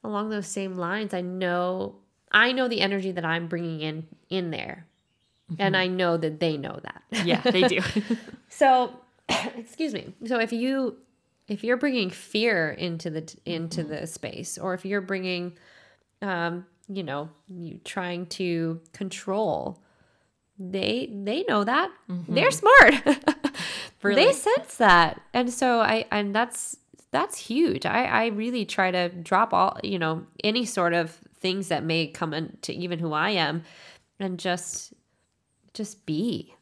[0.03, 1.95] along those same lines, I know
[2.35, 4.85] I know the energy that I'm bringing in in there.
[5.57, 5.75] And mm-hmm.
[5.75, 7.25] I know that they know that.
[7.25, 7.79] Yeah, they do.
[8.49, 8.93] So,
[9.57, 10.13] excuse me.
[10.25, 10.97] So if you
[11.47, 13.91] if you're bringing fear into the into mm-hmm.
[13.91, 15.53] the space or if you're bringing
[16.21, 19.81] um you know, you trying to control
[20.57, 21.91] they they know that.
[22.07, 23.01] They're mm-hmm.
[23.01, 23.25] smart.
[24.05, 24.25] Really.
[24.25, 25.19] They sense that.
[25.33, 26.77] And so I and that's
[27.15, 27.85] that's huge.
[27.85, 32.07] I I really try to drop all, you know, any sort of things that may
[32.07, 33.63] come into even who I am
[34.19, 34.93] and just
[35.73, 36.53] just be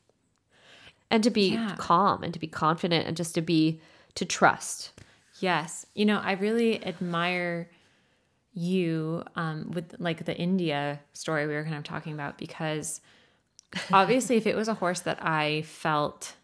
[1.09, 1.75] and to be Yeah.
[1.77, 3.81] calm and to be confident and just to be
[4.15, 4.91] to trust.
[5.39, 5.85] Yes.
[5.95, 7.69] You know, I really admire
[8.53, 13.01] you um, with like the India story we were kind of talking about because
[13.91, 16.35] obviously, if it was a horse that I felt,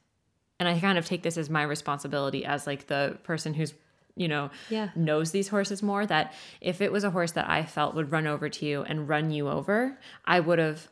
[0.60, 3.74] and I kind of take this as my responsibility as like the person who's,
[4.20, 4.90] you know, Yeah.
[4.96, 8.28] knows these horses more, that if it was a horse that I felt would run
[8.28, 10.88] over to you and run you over, I would have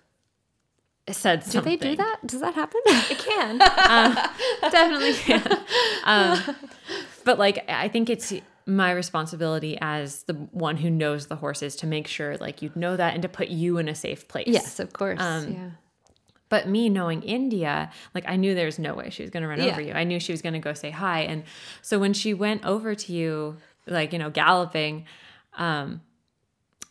[1.10, 1.78] said something.
[1.78, 2.18] Do they do that?
[2.26, 2.82] Does that happen?
[2.86, 3.62] It can.
[3.90, 4.18] um,
[4.72, 5.60] definitely can.
[6.04, 6.56] Um,
[7.24, 8.34] but like, I think it's
[8.66, 12.98] my responsibility as the one who knows the horses to make sure like you'd know
[12.98, 14.48] that and to put you in a safe place.
[14.48, 15.20] yes, of course.
[15.22, 15.70] Um, yeah.
[16.50, 19.50] But me knowing India, like I knew there was no way she was going to
[19.50, 19.72] run Yeah.
[19.72, 19.94] over you.
[19.94, 21.22] I knew she was going to go say hi.
[21.22, 21.44] And
[21.82, 25.06] so when she went over to you, like, you know, galloping,
[25.58, 26.02] um,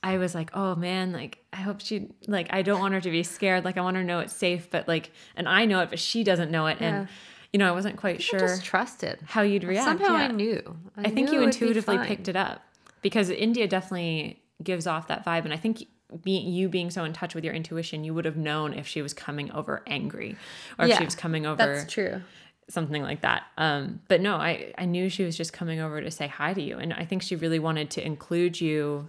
[0.03, 3.11] I was like, oh man, like I hope she like I don't want her to
[3.11, 3.65] be scared.
[3.65, 5.99] Like I want her to know it's safe, but like and I know it, but
[5.99, 6.79] she doesn't know it.
[6.81, 6.89] Yeah.
[7.01, 7.09] And
[7.53, 9.19] you know, I wasn't quite I sure just trusted.
[9.25, 9.87] how you'd react.
[10.01, 10.77] Somehow I knew.
[10.97, 12.63] I think you intuitively picked it up
[13.03, 15.87] because India definitely gives off that vibe, and I think
[16.23, 19.03] being you being so in touch with your intuition, you would have known if she
[19.03, 20.37] was coming over angry
[20.79, 22.23] or if Yeah, she was coming over That's true.
[22.69, 23.45] something like that.
[23.59, 26.63] Um, but no, I I knew she was just coming over to say hi to
[26.63, 29.09] you, and I think she really wanted to include you.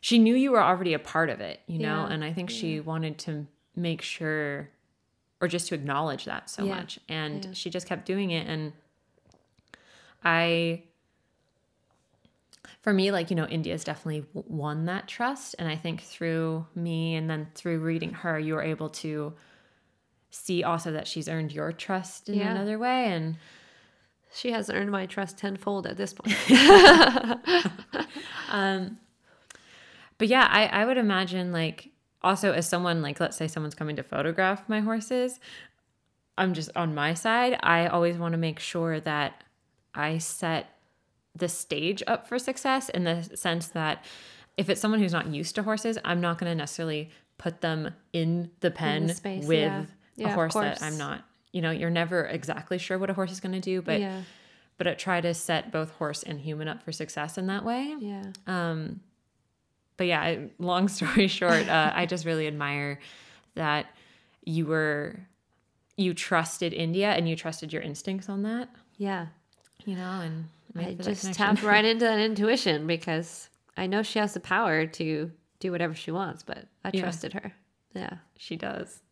[0.00, 2.50] She knew you were already a part of it, you know, Yeah, and I think
[2.50, 4.68] she wanted to make sure,
[5.40, 7.50] or just to acknowledge that so Yeah, much, and yeah.
[7.52, 8.72] she just kept doing it, and
[10.24, 10.82] I.
[12.82, 15.54] For me, like, you know, India's definitely won that trust.
[15.58, 19.34] And I think through me and then through reading her, you were able to
[20.30, 22.50] see also that she's earned your trust in Yeah.
[22.52, 23.06] another way.
[23.12, 23.36] And
[24.32, 26.36] She has earned my trust tenfold at this point.
[28.50, 28.98] Um,
[30.16, 31.90] but yeah, I, I would imagine like
[32.22, 35.38] also as someone like let's say someone's coming to photograph my horses,
[36.38, 39.44] I'm just on my side, I always want to make sure that
[39.94, 40.77] I set
[41.38, 44.04] the stage up for success in the sense that
[44.56, 47.94] if it's someone who's not used to horses, I'm not going to necessarily put them
[48.12, 49.84] in the pen space, with yeah.
[50.16, 50.82] Yeah, a horse that.
[50.82, 51.24] I'm not.
[51.52, 54.22] You know, you're never exactly sure what a horse is going to do, but yeah.
[54.76, 57.94] but I try to set both horse and human up for success in that way.
[58.00, 58.24] Yeah.
[58.46, 59.00] Um,
[59.96, 62.98] but yeah, I- long story short, uh, I just really admire
[63.54, 63.86] that
[64.44, 65.20] you were
[65.96, 68.68] you trusted India and you trusted your instincts on that,
[68.98, 69.26] Yeah.
[69.84, 73.86] you know, and I made for that just tapped right into that intuition because I
[73.86, 77.00] know she has the power to do whatever she wants, but I Yeah.
[77.02, 77.52] trusted her.
[77.94, 78.18] Yeah.
[78.36, 79.02] she does,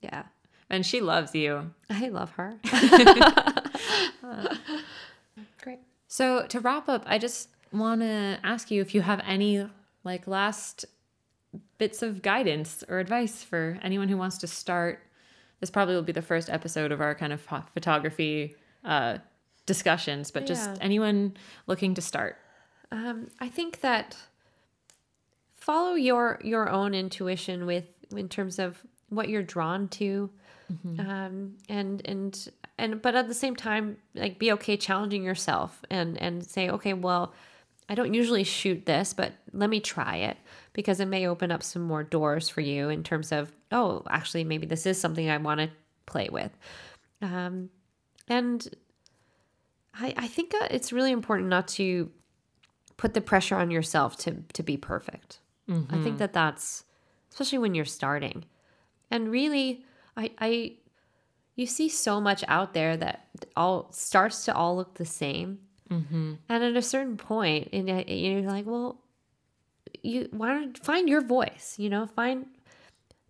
[0.00, 0.24] Yeah.
[0.70, 1.72] and she loves you.
[1.90, 2.54] I love her.
[5.62, 5.80] Great.
[6.08, 9.68] So to wrap up, I just want to ask you if you have any
[10.04, 10.84] like last
[11.78, 15.00] bits of guidance or advice for anyone who wants to start.
[15.60, 17.40] This probably will be the first episode of our kind of
[17.72, 18.54] photography
[18.84, 19.18] uh,
[19.66, 20.76] discussions, but just Yeah.
[20.80, 21.36] anyone
[21.66, 22.38] looking to start.
[22.92, 24.16] Um, I think that
[25.56, 27.84] follow your your own intuition with
[28.16, 30.30] in terms of what you're drawn to,
[30.98, 32.48] um, and and
[32.78, 36.92] and but at the same time, like be okay challenging yourself and and say, okay,
[36.92, 37.34] well,
[37.88, 40.36] I don't usually shoot this, but let me try it
[40.72, 44.44] because it may open up some more doors for you in terms of oh, actually,
[44.44, 45.70] maybe this is something I want to
[46.06, 46.52] play with,
[47.20, 47.68] um,
[48.28, 48.68] and
[49.98, 52.10] I I think uh, it's really important not to
[52.96, 55.40] put the pressure on yourself to to be perfect.
[55.90, 56.84] I think that that's
[57.30, 58.44] especially when you're starting.
[59.10, 59.84] And really
[60.16, 60.76] I I
[61.56, 65.58] you see so much out there that all starts to all look the same.
[65.90, 66.34] Mm-hmm.
[66.48, 69.00] And at a certain point, and uh, you're like, well,
[70.02, 71.76] you why don't find your voice?
[71.78, 72.46] You know, find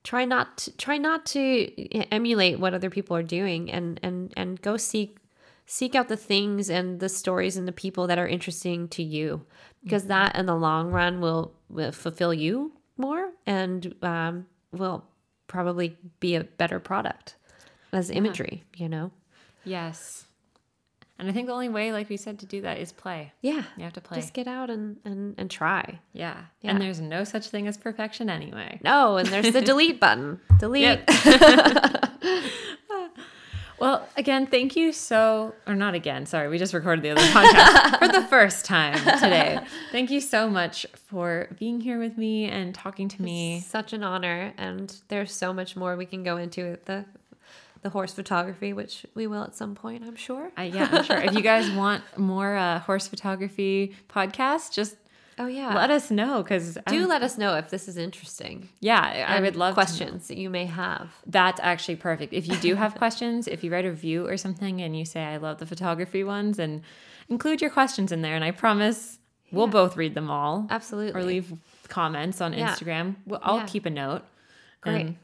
[0.05, 4.61] try not to, try not to emulate what other people are doing, and and and
[4.63, 5.19] go seek
[5.67, 9.45] seek out the things and the stories and the people that are interesting to you
[9.83, 10.11] because mm-hmm.
[10.11, 15.05] that in the long run will, will fulfill you more and um, will
[15.49, 17.37] probably be a better product
[17.93, 18.83] as imagery, yeah.
[18.83, 19.11] you know?
[19.65, 20.27] Yes.
[21.19, 23.33] And I think the only way, like we said, to do that is play.
[23.41, 23.63] Yeah.
[23.77, 24.21] You have to play.
[24.21, 25.99] Just get out and, and, and try.
[26.13, 26.37] Yeah.
[26.61, 26.71] yeah.
[26.71, 28.81] And there's no such thing as perfection anyway.
[28.85, 30.41] No, and there's the delete button.
[30.59, 31.01] Delete.
[33.79, 37.99] well, again, thank you so, or not again, sorry, we just recorded the other podcast
[37.99, 39.59] for the first time today.
[39.93, 43.59] Thank you so much for being here with me and talking to me.
[43.59, 44.53] It's such an honor.
[44.57, 47.05] And there's so much more we can go into the
[47.83, 50.51] the horse photography, which we will at some point, I'm sure.
[50.59, 51.19] Uh, yeah, I'm sure.
[51.19, 54.97] if you guys want more uh, horse photography podcasts, just
[55.39, 58.69] oh yeah, let us know because do um, let us know if this is interesting.
[58.81, 61.13] Yeah, I would love questions that you may have.
[61.27, 62.33] That's actually perfect.
[62.33, 65.23] If you do have questions, if you write a review or something and you say
[65.23, 66.83] I love the photography ones, and
[67.29, 69.59] include your questions in there, and I promise yeah.
[69.59, 70.67] we'll both read them all.
[70.71, 71.21] Absolutely.
[71.21, 71.53] Or leave
[71.89, 72.75] comments on yeah.
[72.75, 73.17] Instagram.
[73.43, 73.67] I'll yeah.
[73.67, 74.23] keep a note.
[74.81, 75.01] Great.
[75.01, 75.17] And,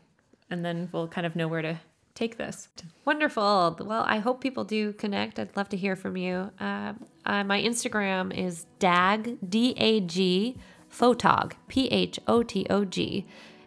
[0.50, 1.80] and then we'll kind of know where to
[2.14, 2.68] take this.
[3.04, 3.76] Wonderful.
[3.80, 5.38] Well, I hope people do connect.
[5.38, 6.50] I'd love to hear from you.
[6.60, 6.94] Uh,
[7.24, 10.56] uh, my Instagram is dag d a g
[10.90, 13.26] photog p h o t o g,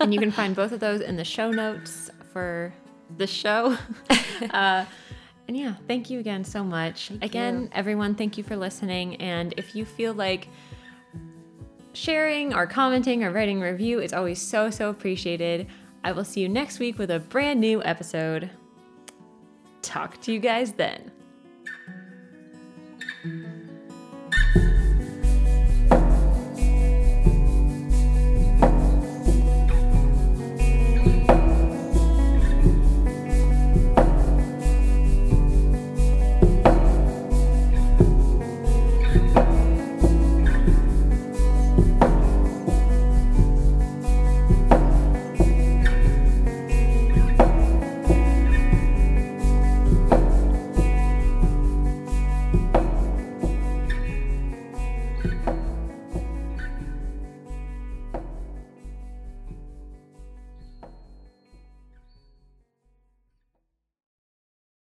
[0.00, 2.74] and you can find both of those in the show notes for
[3.16, 3.78] the show.
[4.50, 4.84] uh,
[5.46, 7.08] and yeah, thank you again so much.
[7.08, 7.68] Thank again, you.
[7.72, 9.16] everyone, thank you for listening.
[9.16, 10.48] And if you feel like
[11.92, 15.66] sharing or commenting or writing a review, it's always so, so appreciated.
[16.02, 18.50] I will see you next week with a brand new episode.
[19.82, 21.10] Talk to you guys then.